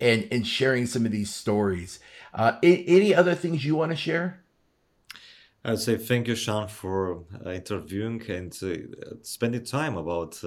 and 0.00 0.26
and 0.30 0.46
sharing 0.46 0.86
some 0.86 1.06
of 1.06 1.12
these 1.12 1.32
stories. 1.32 2.00
Uh, 2.32 2.56
any 2.62 3.14
other 3.14 3.34
things 3.34 3.64
you 3.64 3.76
want 3.76 3.92
to 3.92 3.96
share? 3.96 4.40
I'd 5.64 5.78
say 5.78 5.96
thank 5.96 6.28
you, 6.28 6.34
Shaun, 6.34 6.68
for 6.68 7.24
uh, 7.44 7.50
interviewing 7.50 8.22
and 8.28 8.52
uh, 8.62 9.14
spending 9.22 9.64
time 9.64 9.96
about 9.96 10.38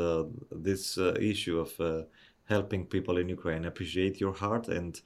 this 0.52 0.98
issue 0.98 1.60
of 1.60 2.06
helping 2.48 2.86
people 2.86 3.18
in 3.18 3.30
Ukraine. 3.30 3.66
Appreciate 3.66 4.20
your 4.20 4.34
heart 4.34 4.68
and 4.68 5.00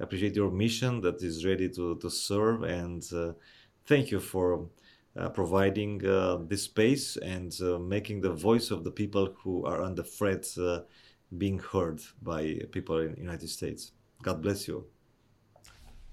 appreciate 0.00 0.36
your 0.36 0.50
mission 0.50 1.00
that 1.02 1.22
is 1.22 1.44
ready 1.44 1.68
to, 1.70 1.96
to 1.96 2.10
serve. 2.10 2.62
And 2.62 3.02
uh, 3.12 3.32
thank 3.86 4.10
you 4.10 4.20
for 4.20 4.66
uh, 5.16 5.28
providing 5.28 6.04
uh, 6.06 6.38
this 6.48 6.64
space 6.64 7.16
and 7.16 7.52
making 7.88 8.20
the 8.20 8.32
voice 8.32 8.70
of 8.70 8.82
the 8.84 8.90
people 8.90 9.34
who 9.42 9.64
are 9.64 9.82
under 9.82 10.02
threat 10.02 10.46
being 11.38 11.58
heard 11.58 12.00
by 12.22 12.60
people 12.70 12.98
in 12.98 13.14
United 13.16 13.48
States. 13.48 13.92
God 14.22 14.42
bless 14.42 14.68
you. 14.68 14.86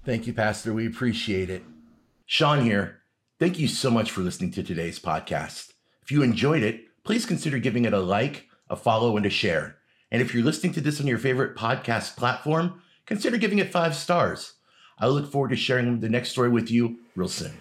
Thank 0.04 0.26
you, 0.26 0.32
Pastor. 0.32 0.72
We 0.72 0.86
appreciate 0.86 1.48
it. 1.48 1.62
Shaun 2.26 2.64
here. 2.64 3.02
Thank 3.38 3.58
you 3.58 3.68
so 3.68 3.90
much 3.90 4.10
for 4.10 4.20
listening 4.20 4.50
to 4.52 4.62
today's 4.62 4.98
podcast. 4.98 5.72
If 6.02 6.10
you 6.10 6.22
enjoyed 6.22 6.62
it, 6.62 6.86
please 7.04 7.26
consider 7.26 7.58
giving 7.58 7.84
it 7.84 7.92
a 7.92 8.00
like, 8.00 8.48
a 8.68 8.76
follow, 8.76 9.16
and 9.16 9.26
a 9.26 9.30
share. 9.30 9.78
And 10.12 10.20
if 10.20 10.34
you're 10.34 10.44
listening 10.44 10.74
to 10.74 10.82
this 10.82 11.00
on 11.00 11.06
your 11.06 11.16
favorite 11.16 11.56
podcast 11.56 12.16
platform, 12.16 12.82
consider 13.06 13.38
giving 13.38 13.58
it 13.58 13.72
five 13.72 13.94
stars. 13.96 14.52
I 14.98 15.06
look 15.06 15.32
forward 15.32 15.48
to 15.48 15.56
sharing 15.56 16.00
the 16.00 16.10
next 16.10 16.32
story 16.32 16.50
with 16.50 16.70
you 16.70 16.98
real 17.16 17.30
soon. 17.30 17.52